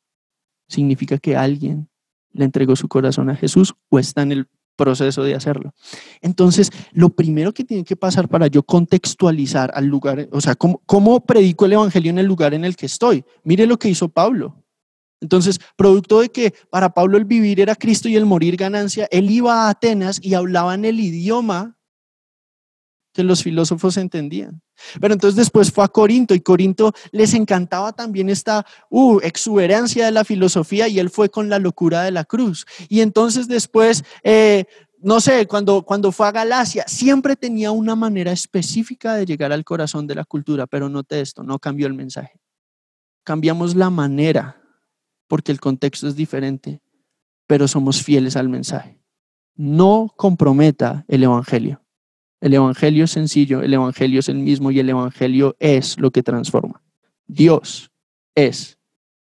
significa 0.68 1.18
que 1.18 1.36
alguien 1.36 1.88
le 2.32 2.44
entregó 2.44 2.76
su 2.76 2.88
corazón 2.88 3.30
a 3.30 3.36
Jesús 3.36 3.74
o 3.88 3.98
está 3.98 4.22
en 4.22 4.32
el 4.32 4.48
proceso 4.76 5.22
de 5.22 5.34
hacerlo. 5.34 5.72
Entonces, 6.20 6.70
lo 6.92 7.10
primero 7.10 7.52
que 7.52 7.64
tiene 7.64 7.84
que 7.84 7.96
pasar 7.96 8.28
para 8.28 8.46
yo 8.46 8.62
contextualizar 8.62 9.70
al 9.74 9.86
lugar, 9.86 10.28
o 10.32 10.40
sea, 10.40 10.54
¿cómo, 10.54 11.24
predico 11.24 11.66
el 11.66 11.74
Evangelio 11.74 12.10
en 12.10 12.18
el 12.18 12.26
lugar 12.26 12.54
en 12.54 12.64
el 12.64 12.76
que 12.76 12.86
estoy? 12.86 13.24
Mire 13.42 13.66
lo 13.66 13.78
que 13.78 13.88
hizo 13.88 14.08
Pablo. 14.08 14.62
Entonces, 15.20 15.58
producto 15.76 16.20
de 16.20 16.28
que 16.28 16.54
para 16.70 16.92
Pablo 16.92 17.16
el 17.16 17.24
vivir 17.24 17.60
era 17.60 17.74
Cristo 17.74 18.08
y 18.08 18.16
el 18.16 18.26
morir 18.26 18.56
ganancia, 18.56 19.08
él 19.10 19.30
iba 19.30 19.66
a 19.66 19.70
Atenas 19.70 20.18
y 20.22 20.34
hablaba 20.34 20.74
en 20.74 20.84
el 20.84 21.00
idioma 21.00 21.78
que 23.14 23.22
los 23.22 23.42
filósofos 23.42 23.96
entendían. 23.96 24.60
Pero 25.00 25.14
entonces 25.14 25.36
después 25.36 25.70
fue 25.70 25.84
a 25.84 25.88
Corinto 25.88 26.34
y 26.34 26.40
Corinto 26.40 26.92
les 27.12 27.32
encantaba 27.32 27.92
también 27.92 28.28
esta 28.28 28.66
uh, 28.90 29.20
exuberancia 29.20 30.04
de 30.04 30.10
la 30.10 30.24
filosofía 30.24 30.88
y 30.88 30.98
él 30.98 31.08
fue 31.10 31.30
con 31.30 31.48
la 31.48 31.60
locura 31.60 32.02
de 32.02 32.10
la 32.10 32.24
cruz. 32.24 32.66
Y 32.88 33.00
entonces 33.00 33.46
después, 33.46 34.04
eh, 34.24 34.64
no 34.98 35.20
sé, 35.20 35.46
cuando, 35.46 35.82
cuando 35.82 36.10
fue 36.10 36.26
a 36.26 36.32
Galacia, 36.32 36.84
siempre 36.88 37.36
tenía 37.36 37.70
una 37.70 37.94
manera 37.94 38.32
específica 38.32 39.14
de 39.14 39.26
llegar 39.26 39.52
al 39.52 39.64
corazón 39.64 40.08
de 40.08 40.16
la 40.16 40.24
cultura, 40.24 40.66
pero 40.66 40.88
note 40.88 41.20
esto, 41.20 41.44
no 41.44 41.60
cambió 41.60 41.86
el 41.86 41.94
mensaje. 41.94 42.40
Cambiamos 43.22 43.76
la 43.76 43.90
manera 43.90 44.60
porque 45.28 45.52
el 45.52 45.60
contexto 45.60 46.08
es 46.08 46.16
diferente, 46.16 46.82
pero 47.46 47.68
somos 47.68 48.02
fieles 48.02 48.34
al 48.34 48.48
mensaje. 48.48 49.00
No 49.54 50.12
comprometa 50.16 51.04
el 51.06 51.22
Evangelio. 51.22 51.83
El 52.44 52.52
Evangelio 52.52 53.04
es 53.04 53.12
sencillo, 53.12 53.62
el 53.62 53.72
Evangelio 53.72 54.20
es 54.20 54.28
el 54.28 54.36
mismo 54.36 54.70
y 54.70 54.78
el 54.78 54.90
Evangelio 54.90 55.56
es 55.60 55.98
lo 55.98 56.10
que 56.10 56.22
transforma. 56.22 56.82
Dios 57.26 57.90
es 58.34 58.78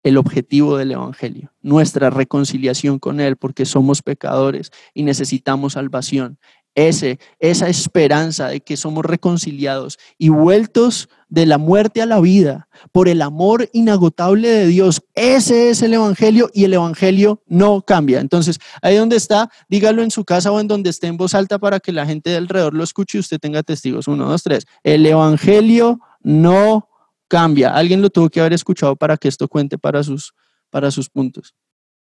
el 0.01 0.17
objetivo 0.17 0.77
del 0.77 0.93
Evangelio, 0.93 1.53
nuestra 1.61 2.09
reconciliación 2.09 2.97
con 2.97 3.19
Él, 3.19 3.37
porque 3.37 3.65
somos 3.65 4.01
pecadores 4.01 4.71
y 4.95 5.03
necesitamos 5.03 5.73
salvación 5.73 6.39
ese, 6.75 7.19
esa 7.39 7.69
esperanza 7.69 8.47
de 8.47 8.61
que 8.61 8.77
somos 8.77 9.05
reconciliados 9.05 9.99
y 10.17 10.29
vueltos 10.29 11.09
de 11.29 11.45
la 11.45 11.57
muerte 11.57 12.01
a 12.01 12.05
la 12.05 12.19
vida 12.19 12.67
por 12.91 13.07
el 13.07 13.21
amor 13.21 13.69
inagotable 13.73 14.47
de 14.47 14.67
Dios. 14.67 15.01
Ese 15.15 15.69
es 15.69 15.81
el 15.81 15.93
Evangelio 15.93 16.49
y 16.53 16.65
el 16.65 16.73
Evangelio 16.73 17.41
no 17.47 17.81
cambia. 17.81 18.19
Entonces, 18.19 18.59
ahí 18.81 18.97
donde 18.97 19.15
está, 19.15 19.49
dígalo 19.67 20.03
en 20.03 20.11
su 20.11 20.25
casa 20.25 20.51
o 20.51 20.59
en 20.59 20.67
donde 20.67 20.89
esté 20.89 21.07
en 21.07 21.17
voz 21.17 21.33
alta 21.33 21.57
para 21.57 21.79
que 21.79 21.91
la 21.91 22.05
gente 22.05 22.29
de 22.29 22.37
alrededor 22.37 22.73
lo 22.73 22.83
escuche 22.83 23.17
y 23.17 23.21
usted 23.21 23.39
tenga 23.39 23.63
testigos. 23.63 24.07
Uno, 24.07 24.27
dos, 24.27 24.43
tres. 24.43 24.65
El 24.83 25.05
Evangelio 25.05 25.99
no 26.21 26.89
cambia. 27.27 27.69
Alguien 27.69 28.01
lo 28.01 28.09
tuvo 28.09 28.29
que 28.29 28.39
haber 28.39 28.53
escuchado 28.53 28.95
para 28.95 29.17
que 29.17 29.27
esto 29.27 29.47
cuente 29.47 29.77
para 29.79 30.03
sus, 30.03 30.33
para 30.69 30.91
sus 30.91 31.09
puntos. 31.09 31.55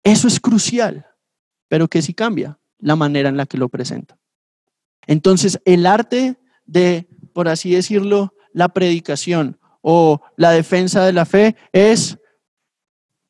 Eso 0.04 0.28
es 0.28 0.40
crucial, 0.40 1.06
pero 1.70 1.88
que 1.88 2.02
sí 2.02 2.14
cambia 2.14 2.60
la 2.78 2.98
manera 2.98 3.30
en 3.30 3.38
la 3.38 3.46
que 3.46 3.58
lo 3.58 3.70
presenta. 3.70 4.18
Entonces, 5.08 5.60
el 5.66 5.86
arte 5.86 6.38
de, 6.66 7.08
por 7.34 7.48
así 7.48 7.72
decirlo, 7.72 8.34
la 8.54 8.70
predicación 8.70 9.58
o 9.82 10.22
la 10.38 10.52
defensa 10.52 11.06
de 11.06 11.14
la 11.14 11.26
fe 11.26 11.56
es 11.72 12.18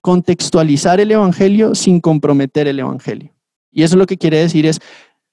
contextualizar 0.02 1.00
el 1.00 1.12
Evangelio 1.12 1.76
sin 1.76 2.02
comprometer 2.02 2.68
el 2.68 2.80
Evangelio. 2.80 3.34
Y 3.72 3.84
eso 3.84 3.96
lo 3.96 4.06
que 4.06 4.18
quiere 4.18 4.38
decir 4.38 4.66
es 4.66 4.80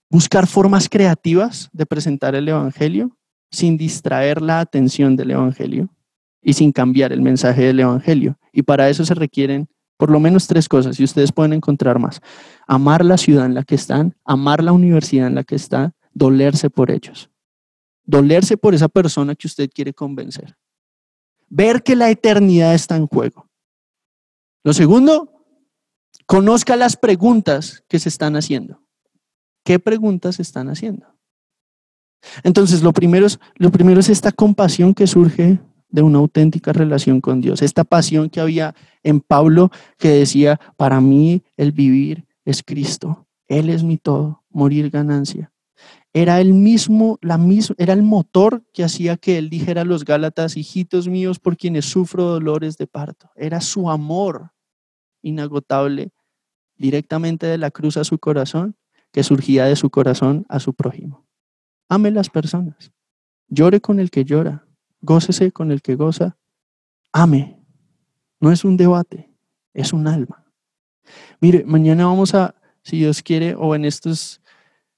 buscar 0.09 0.47
formas 0.47 0.89
creativas 0.89 1.69
de 1.73 1.87
presentar 1.87 2.35
el 2.35 2.49
Evangelio 2.49 3.17
sin 3.51 3.77
distraer 3.77 4.41
la 4.41 4.61
atención 4.61 5.17
del 5.17 5.33
Evangelio 5.33 5.89
y 6.41 6.53
sin 6.53 6.73
cambiar 6.73 7.13
el 7.13 7.21
mensaje 7.21 7.65
del 7.65 7.81
Evangelio. 7.81 8.39
Y 8.53 8.63
para 8.63 8.89
eso 8.89 9.05
se 9.05 9.15
requieren 9.15 9.69
Por 10.01 10.11
lo 10.11 10.19
menos 10.19 10.47
tres 10.47 10.67
cosas, 10.67 10.99
y 10.99 11.05
ustedes 11.05 11.31
pueden 11.31 11.53
encontrar 11.53 11.99
más. 11.99 12.23
Amar 12.67 13.05
la 13.05 13.19
ciudad 13.19 13.45
en 13.45 13.53
la 13.53 13.65
que 13.65 13.75
están, 13.75 14.15
amar 14.25 14.65
la 14.65 14.73
universidad 14.73 15.27
en 15.27 15.35
la 15.35 15.45
que 15.45 15.57
están, 15.57 15.93
dolerse 16.13 16.71
por 16.71 16.91
ellos. 16.91 17.31
Dolerse 18.05 18.57
por 18.57 18.75
esa 18.75 18.89
persona 18.89 19.35
que 19.35 19.47
usted 19.47 19.71
quiere 19.73 19.95
convencer. 19.95 20.57
Ver 21.49 21.83
que 21.83 21.97
la 21.97 22.11
eternidad 22.11 22.75
está 22.75 22.97
en 22.97 23.07
juego. 23.07 23.49
Lo 24.63 24.73
segundo, 24.73 25.45
conozca 26.27 26.77
las 26.77 26.97
preguntas 26.97 27.85
que 27.89 27.99
se 27.99 28.09
están 28.09 28.37
haciendo. 28.37 28.83
¿Qué 29.65 29.79
preguntas 29.79 30.37
se 30.37 30.43
están 30.43 30.69
haciendo? 30.69 31.07
Entonces, 32.43 32.83
lo 32.83 32.93
primero, 32.93 33.27
es, 33.27 33.41
lo 33.57 33.71
primero 33.71 34.01
es 34.01 34.09
esta 34.09 34.33
compasión 34.33 34.95
que 34.95 35.07
surge 35.07 35.61
de 35.89 36.03
una 36.03 36.19
auténtica 36.19 36.73
relación 36.73 37.21
con 37.21 37.41
Dios. 37.41 37.63
Esta 37.63 37.85
pasión 37.85 38.31
que 38.31 38.41
había 38.41 38.75
en 39.03 39.21
Pablo 39.21 39.71
que 39.99 40.09
decía, 40.09 40.61
para 40.77 41.01
mí 41.01 41.43
el 41.57 41.73
vivir 41.73 42.27
es 42.45 42.63
Cristo. 42.63 43.27
Él 43.49 43.69
es 43.69 43.83
mi 43.83 43.97
todo, 43.97 44.45
morir 44.51 44.91
ganancia. 44.91 45.53
Era 46.13 46.41
el 46.41 46.55
mismo, 46.55 47.19
la 47.23 47.39
misma, 47.39 47.77
era 47.79 47.93
el 47.93 48.03
motor 48.03 48.65
que 48.73 48.83
hacía 48.83 49.17
que 49.17 49.39
él 49.39 49.49
dijera 49.49 49.83
a 49.83 49.85
los 49.85 50.05
Gálatas, 50.05 50.57
hijitos 50.57 51.09
míos 51.09 51.39
por 51.39 51.57
quienes 51.57 51.85
sufro 51.85 52.25
dolores 52.25 52.77
de 52.77 52.89
parto. 52.89 53.31
Era 53.37 53.61
su 53.61 53.91
amor 53.91 54.51
inagotable 55.23 56.13
directamente 56.77 57.47
de 57.47 57.59
la 57.59 57.71
cruz 57.71 57.97
a 57.97 58.05
su 58.05 58.19
corazón, 58.19 58.77
que 59.13 59.23
surgía 59.23 59.67
de 59.67 59.77
su 59.77 59.91
corazón 59.91 60.47
a 60.49 60.59
su 60.61 60.75
prójimo. 60.75 61.27
Ame 61.89 62.11
las 62.11 62.31
personas. 62.31 62.93
Llore 63.49 63.81
con 63.81 64.01
el 64.01 64.11
que 64.11 64.25
llora. 64.25 64.67
Gócese 65.01 65.53
con 65.53 65.73
el 65.73 65.83
que 65.83 65.97
goza. 65.97 66.39
Ame. 67.13 67.61
No 68.41 68.51
es 68.51 68.65
un 68.65 68.77
debate, 68.77 69.31
es 69.75 69.93
un 69.93 70.07
alma. 70.07 70.45
Mire, 71.41 71.65
mañana 71.65 72.07
vamos 72.07 72.35
a, 72.35 72.55
si 72.83 72.99
Dios 72.99 73.23
quiere, 73.23 73.55
o 73.55 73.75
en 73.75 73.85
estos 73.85 74.41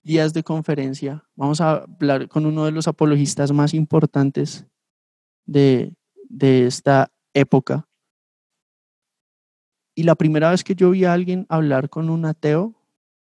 días 0.03 0.33
de 0.33 0.43
conferencia, 0.43 1.25
vamos 1.35 1.61
a 1.61 1.85
hablar 1.85 2.29
con 2.29 2.47
uno 2.47 2.65
de 2.65 2.73
los 2.73 2.89
apologistas 2.89 3.53
más 3.53 3.75
importantes 3.75 4.67
de, 5.47 5.95
de 6.29 6.67
esta 6.67 7.13
época. 7.35 7.89
Y 9.95 10.05
la 10.05 10.15
primera 10.15 10.51
vez 10.51 10.65
que 10.65 10.75
yo 10.75 10.91
vi 10.91 11.05
a 11.05 11.13
alguien 11.13 11.47
hablar 11.49 11.91
con 11.91 12.11
un 12.11 12.25
ateo 12.25 12.75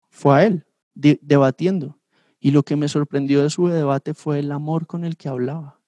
fue 0.09 0.35
a 0.37 0.47
él, 0.47 0.67
debatiendo. 0.95 1.99
Y 2.39 2.53
lo 2.53 2.63
que 2.63 2.77
me 2.77 2.89
sorprendió 2.89 3.43
de 3.43 3.51
su 3.51 3.69
debate 3.69 4.15
fue 4.15 4.39
el 4.39 4.53
amor 4.53 4.87
con 4.87 5.05
el 5.05 5.17
que 5.17 5.29
hablaba. 5.29 5.81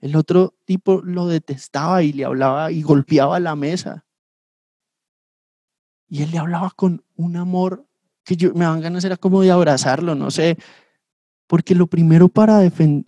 El 0.00 0.16
otro 0.16 0.54
tipo 0.64 1.00
lo 1.02 1.26
detestaba 1.26 2.02
y 2.02 2.12
le 2.12 2.24
hablaba 2.24 2.72
y 2.72 2.82
golpeaba 2.82 3.40
la 3.40 3.56
mesa. 3.56 4.04
Y 6.08 6.22
él 6.22 6.30
le 6.30 6.38
hablaba 6.38 6.70
con 6.70 7.04
un 7.14 7.36
amor 7.36 7.86
que 8.24 8.36
yo 8.36 8.54
me 8.54 8.66
van 8.66 8.80
ganas 8.80 9.04
era 9.04 9.16
como 9.16 9.42
de 9.42 9.50
abrazarlo, 9.50 10.14
no 10.14 10.30
sé. 10.30 10.56
Porque 11.46 11.74
lo 11.74 11.86
primero 11.86 12.28
para, 12.28 12.60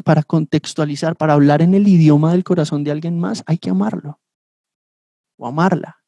para 0.05 0.23
contextualizar, 0.23 1.17
para 1.17 1.33
hablar 1.33 1.63
en 1.63 1.75
el 1.75 1.89
idioma 1.89 2.33
del 2.33 2.45
corazón 2.45 2.85
de 2.85 2.91
alguien 2.91 3.19
más, 3.19 3.43
hay 3.47 3.59
que 3.59 3.71
amarlo 3.71 4.21
o 5.37 5.47
amarla. 5.47 6.03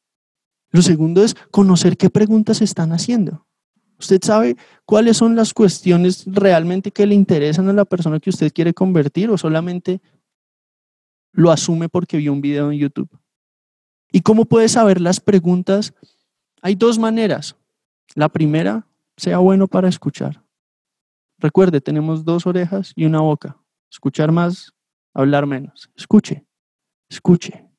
Lo 0.71 0.81
segundo 0.81 1.23
es 1.23 1.35
conocer 1.51 1.97
qué 1.97 2.09
preguntas 2.09 2.61
están 2.61 2.91
haciendo. 2.91 3.47
Usted 3.99 4.21
sabe 4.23 4.55
cuáles 4.85 5.17
son 5.17 5.35
las 5.35 5.53
cuestiones 5.53 6.23
realmente 6.27 6.91
que 6.91 7.05
le 7.05 7.15
interesan 7.15 7.67
a 7.67 7.73
la 7.73 7.85
persona 7.85 8.19
que 8.19 8.29
usted 8.29 8.53
quiere 8.53 8.73
convertir 8.73 9.29
o 9.29 9.37
solamente 9.37 10.01
lo 11.31 11.51
asume 11.51 11.89
porque 11.89 12.17
vio 12.17 12.31
un 12.31 12.41
video 12.41 12.71
en 12.71 12.79
YouTube. 12.79 13.09
¿Y 14.11 14.21
cómo 14.21 14.45
puede 14.45 14.69
saber 14.69 15.01
las 15.01 15.19
preguntas? 15.19 15.93
Hay 16.61 16.75
dos 16.75 16.97
maneras. 16.97 17.55
La 18.15 18.29
primera, 18.29 18.87
sea 19.19 19.39
bueno 19.39 19.67
para 19.67 19.89
escuchar. 19.89 20.43
Recuerde, 21.37 21.81
tenemos 21.81 22.23
dos 22.23 22.47
orejas 22.47 22.93
y 22.95 23.05
una 23.05 23.19
boca. 23.19 23.61
Escuchar 23.91 24.31
más, 24.31 24.73
hablar 25.13 25.45
menos. 25.45 25.91
Escuche, 25.95 26.45
escuche, 27.09 27.69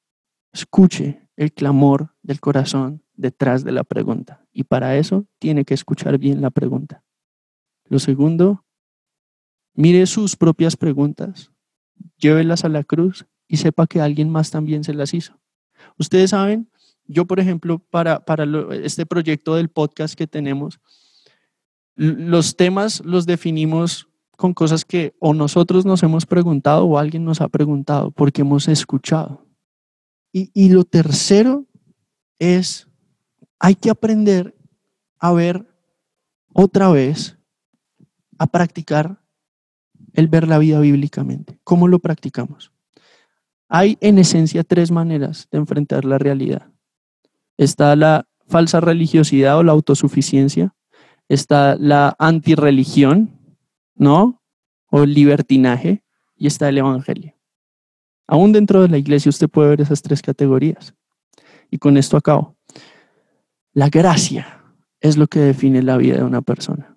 escuche 0.53 1.29
el 1.37 1.53
clamor 1.53 2.15
del 2.23 2.41
corazón 2.41 3.03
detrás 3.15 3.65
de 3.65 3.73
la 3.73 3.85
pregunta. 3.85 4.45
Y 4.53 4.65
para 4.65 4.97
eso 4.97 5.27
tiene 5.39 5.65
que 5.65 5.75
escuchar 5.75 6.19
bien 6.19 6.43
la 6.43 6.51
pregunta. 6.51 7.03
Lo 7.87 7.99
segundo, 7.99 8.65
mire 9.75 10.05
sus 10.07 10.37
propias 10.37 10.77
preguntas, 10.77 11.51
llévelas 12.19 12.65
a 12.65 12.69
la 12.69 12.85
cruz 12.85 13.27
y 13.49 13.57
sepa 13.57 13.87
que 13.87 14.03
alguien 14.03 14.29
más 14.29 14.51
también 14.51 14.85
se 14.85 14.93
las 14.93 15.15
hizo. 15.15 15.41
Ustedes 15.99 16.31
saben, 16.31 16.71
yo 17.07 17.27
por 17.27 17.41
ejemplo, 17.41 17.79
para, 17.79 18.25
para 18.25 18.45
este 18.75 19.07
proyecto 19.07 19.55
del 19.55 19.71
podcast 19.71 20.15
que 20.15 20.27
tenemos, 20.27 20.81
los 22.01 22.57
temas 22.57 23.03
los 23.05 23.27
definimos 23.27 24.09
con 24.39 24.55
cosas 24.55 24.87
que 24.87 25.15
o 25.19 25.35
nosotros 25.35 25.85
nos 25.85 26.03
hemos 26.03 26.25
preguntado 26.25 26.87
o 26.87 26.97
alguien 26.97 27.27
nos 27.27 27.43
ha 27.43 27.49
preguntado 27.49 28.11
porque 28.11 28.41
hemos 28.41 28.69
escuchado. 28.69 29.47
Y, 30.33 30.51
y 30.55 30.71
lo 30.71 30.85
tercero 30.85 31.67
es, 32.39 32.89
hay 33.59 33.75
que 33.75 33.91
aprender 33.91 34.57
a 35.19 35.33
ver 35.33 35.67
otra 36.55 36.89
vez, 36.89 37.37
a 38.39 38.47
practicar 38.47 39.23
el 40.15 40.29
ver 40.29 40.49
la 40.49 40.57
vida 40.57 40.81
bíblicamente. 40.81 41.61
¿Cómo 41.65 41.87
lo 41.87 41.99
practicamos? 41.99 42.73
Hay 43.69 43.99
en 44.01 44.19
esencia 44.19 44.65
tres 44.65 44.91
maneras 44.91 45.49
de 45.51 45.59
enfrentar 45.59 46.07
la 46.07 46.17
realidad. 46.17 46.71
Está 47.59 47.95
la 47.95 48.27
falsa 48.49 48.81
religiosidad 48.81 49.59
o 49.59 49.63
la 49.63 49.73
autosuficiencia, 49.73 50.75
está 51.31 51.77
la 51.77 52.15
antirreligión, 52.19 53.31
¿no? 53.95 54.43
O 54.91 55.05
el 55.05 55.15
libertinaje, 55.15 56.03
y 56.37 56.47
está 56.47 56.69
el 56.69 56.79
evangelio. 56.79 57.35
Aún 58.27 58.53
dentro 58.53 58.83
de 58.83 58.89
la 58.89 58.99
iglesia 58.99 59.31
usted 59.31 59.49
puede 59.49 59.71
ver 59.71 59.81
esas 59.81 60.03
tres 60.03 60.23
categorías. 60.23 60.95
Y 61.71 61.79
con 61.79 61.97
esto 61.97 62.17
acabo. 62.17 62.57
La 63.73 63.89
gracia 63.89 64.65
es 65.01 65.17
lo 65.17 65.27
que 65.27 65.41
define 65.41 65.83
la 65.83 65.97
vida 65.97 66.17
de 66.17 66.25
una 66.25 66.43
persona. 66.43 66.97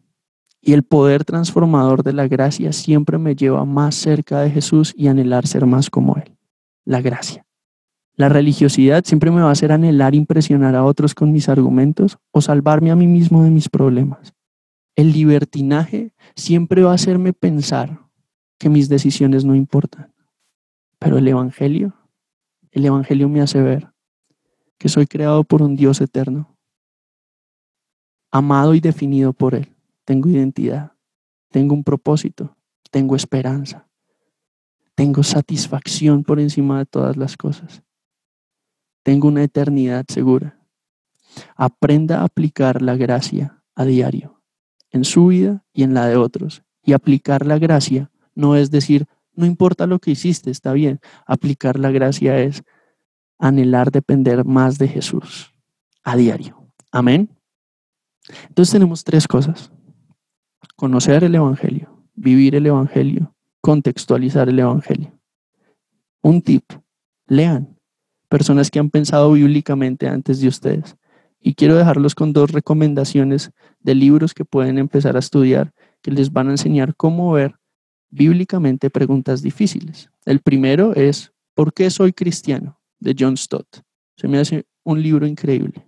Y 0.61 0.73
el 0.73 0.83
poder 0.83 1.25
transformador 1.25 2.03
de 2.03 2.13
la 2.13 2.27
gracia 2.27 2.71
siempre 2.71 3.17
me 3.17 3.35
lleva 3.35 3.65
más 3.65 3.95
cerca 3.95 4.41
de 4.41 4.49
Jesús 4.49 4.93
y 4.97 5.07
anhelar 5.07 5.45
ser 5.45 5.65
más 5.65 5.89
como 5.89 6.15
Él 6.17 6.33
la 6.85 7.01
gracia. 7.01 7.45
La 8.15 8.29
religiosidad 8.29 9.03
siempre 9.05 9.31
me 9.31 9.41
va 9.41 9.49
a 9.49 9.53
hacer 9.53 9.71
anhelar 9.71 10.13
impresionar 10.13 10.75
a 10.75 10.85
otros 10.85 11.15
con 11.15 11.31
mis 11.31 11.49
argumentos 11.49 12.19
o 12.31 12.41
salvarme 12.41 12.91
a 12.91 12.95
mí 12.95 13.07
mismo 13.07 13.43
de 13.43 13.49
mis 13.49 13.69
problemas. 13.69 14.33
El 14.95 15.11
libertinaje 15.11 16.13
siempre 16.35 16.83
va 16.83 16.91
a 16.91 16.95
hacerme 16.95 17.33
pensar 17.33 17.99
que 18.59 18.69
mis 18.69 18.87
decisiones 18.87 19.45
no 19.45 19.55
importan. 19.55 20.13
Pero 20.99 21.17
el 21.17 21.27
Evangelio, 21.27 21.95
el 22.71 22.85
Evangelio 22.85 23.27
me 23.29 23.41
hace 23.41 23.61
ver 23.61 23.89
que 24.77 24.89
soy 24.89 25.07
creado 25.07 25.43
por 25.43 25.61
un 25.61 25.75
Dios 25.75 25.99
eterno, 25.99 26.55
amado 28.31 28.75
y 28.75 28.79
definido 28.79 29.33
por 29.33 29.55
Él. 29.55 29.75
Tengo 30.05 30.29
identidad, 30.29 30.93
tengo 31.49 31.73
un 31.73 31.83
propósito, 31.83 32.55
tengo 32.91 33.15
esperanza. 33.15 33.87
Tengo 34.95 35.23
satisfacción 35.23 36.23
por 36.23 36.39
encima 36.39 36.77
de 36.77 36.85
todas 36.85 37.17
las 37.17 37.35
cosas. 37.35 37.82
Tengo 39.03 39.27
una 39.27 39.43
eternidad 39.43 40.05
segura. 40.07 40.59
Aprenda 41.55 42.21
a 42.21 42.25
aplicar 42.25 42.81
la 42.81 42.95
gracia 42.95 43.63
a 43.75 43.85
diario, 43.85 44.41
en 44.91 45.03
su 45.03 45.27
vida 45.27 45.63
y 45.73 45.83
en 45.83 45.93
la 45.93 46.07
de 46.07 46.15
otros. 46.15 46.63
Y 46.83 46.93
aplicar 46.93 47.45
la 47.45 47.59
gracia 47.59 48.11
no 48.35 48.55
es 48.55 48.71
decir, 48.71 49.07
no 49.33 49.45
importa 49.45 49.87
lo 49.87 49.99
que 49.99 50.11
hiciste, 50.11 50.51
está 50.51 50.73
bien. 50.73 50.99
Aplicar 51.25 51.79
la 51.79 51.91
gracia 51.91 52.39
es 52.39 52.63
anhelar 53.39 53.91
depender 53.91 54.45
más 54.45 54.77
de 54.77 54.87
Jesús 54.87 55.53
a 56.03 56.15
diario. 56.15 56.71
Amén. 56.91 57.29
Entonces 58.47 58.71
tenemos 58.71 59.03
tres 59.03 59.27
cosas. 59.27 59.71
Conocer 60.75 61.23
el 61.23 61.35
Evangelio, 61.35 62.03
vivir 62.15 62.55
el 62.55 62.67
Evangelio 62.67 63.33
contextualizar 63.63 64.49
el 64.49 64.59
Evangelio. 64.59 65.17
Un 66.21 66.41
tip, 66.41 66.65
lean 67.27 67.72
personas 68.33 68.71
que 68.71 68.79
han 68.79 68.89
pensado 68.89 69.33
bíblicamente 69.33 70.07
antes 70.07 70.41
de 70.41 70.47
ustedes. 70.47 70.97
Y 71.39 71.53
quiero 71.53 71.75
dejarlos 71.75 72.15
con 72.15 72.33
dos 72.33 72.49
recomendaciones 72.49 73.51
de 73.79 73.93
libros 73.93 74.33
que 74.33 74.43
pueden 74.43 74.79
empezar 74.79 75.15
a 75.15 75.19
estudiar 75.19 75.71
que 76.01 76.09
les 76.09 76.33
van 76.33 76.47
a 76.47 76.51
enseñar 76.53 76.95
cómo 76.95 77.31
ver 77.33 77.53
bíblicamente 78.09 78.89
preguntas 78.89 79.43
difíciles. 79.43 80.09
El 80.25 80.39
primero 80.39 80.95
es 80.95 81.31
¿Por 81.53 81.73
qué 81.75 81.91
soy 81.91 82.11
cristiano? 82.11 82.79
de 82.99 83.15
John 83.19 83.37
Stott. 83.37 83.67
Se 84.17 84.27
me 84.27 84.39
hace 84.39 84.65
un 84.83 85.03
libro 85.03 85.27
increíble. 85.27 85.85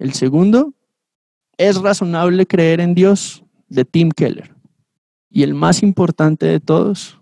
El 0.00 0.12
segundo, 0.14 0.74
¿Es 1.56 1.80
razonable 1.80 2.46
creer 2.46 2.80
en 2.80 2.96
Dios? 2.96 3.44
de 3.68 3.84
Tim 3.84 4.10
Keller. 4.10 4.56
Y 5.30 5.44
el 5.44 5.54
más 5.54 5.84
importante 5.84 6.46
de 6.46 6.58
todos, 6.58 7.20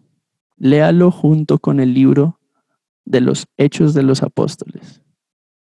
léalo 0.56 1.10
junto 1.10 1.58
con 1.58 1.80
el 1.80 1.92
libro 1.92 2.38
de 3.04 3.20
los 3.20 3.46
Hechos 3.56 3.94
de 3.94 4.02
los 4.02 4.22
Apóstoles. 4.22 5.02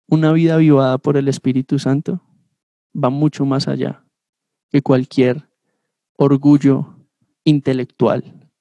una 0.07 0.31
vida 0.31 0.55
avivada 0.55 0.99
por 0.99 1.17
el 1.17 1.27
Espíritu 1.27 1.79
Santo 1.79 2.21
va 2.95 3.09
mucho 3.09 3.43
más 3.43 3.67
allá 3.67 4.05
que 4.69 4.81
cualquier 4.81 5.49
orgullo 6.17 6.95
intelectual 7.43 8.51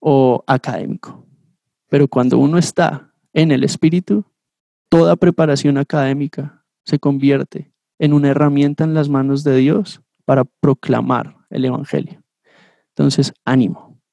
o 0.00 0.42
académico. 0.46 1.26
Pero 1.88 2.08
cuando 2.08 2.38
uno 2.38 2.58
está 2.58 3.12
en 3.32 3.52
el 3.52 3.64
Espíritu, 3.64 4.24
toda 4.88 5.16
preparación 5.16 5.78
académica 5.78 6.64
se 6.84 6.98
convierte 6.98 7.72
en 7.98 8.12
una 8.12 8.28
herramienta 8.28 8.84
en 8.84 8.94
las 8.94 9.08
manos 9.08 9.44
de 9.44 9.56
Dios 9.56 10.02
para 10.24 10.44
proclamar 10.44 11.36
el 11.50 11.64
Evangelio. 11.64 12.22
Entonces, 12.90 13.32
ánimo. 13.44 13.87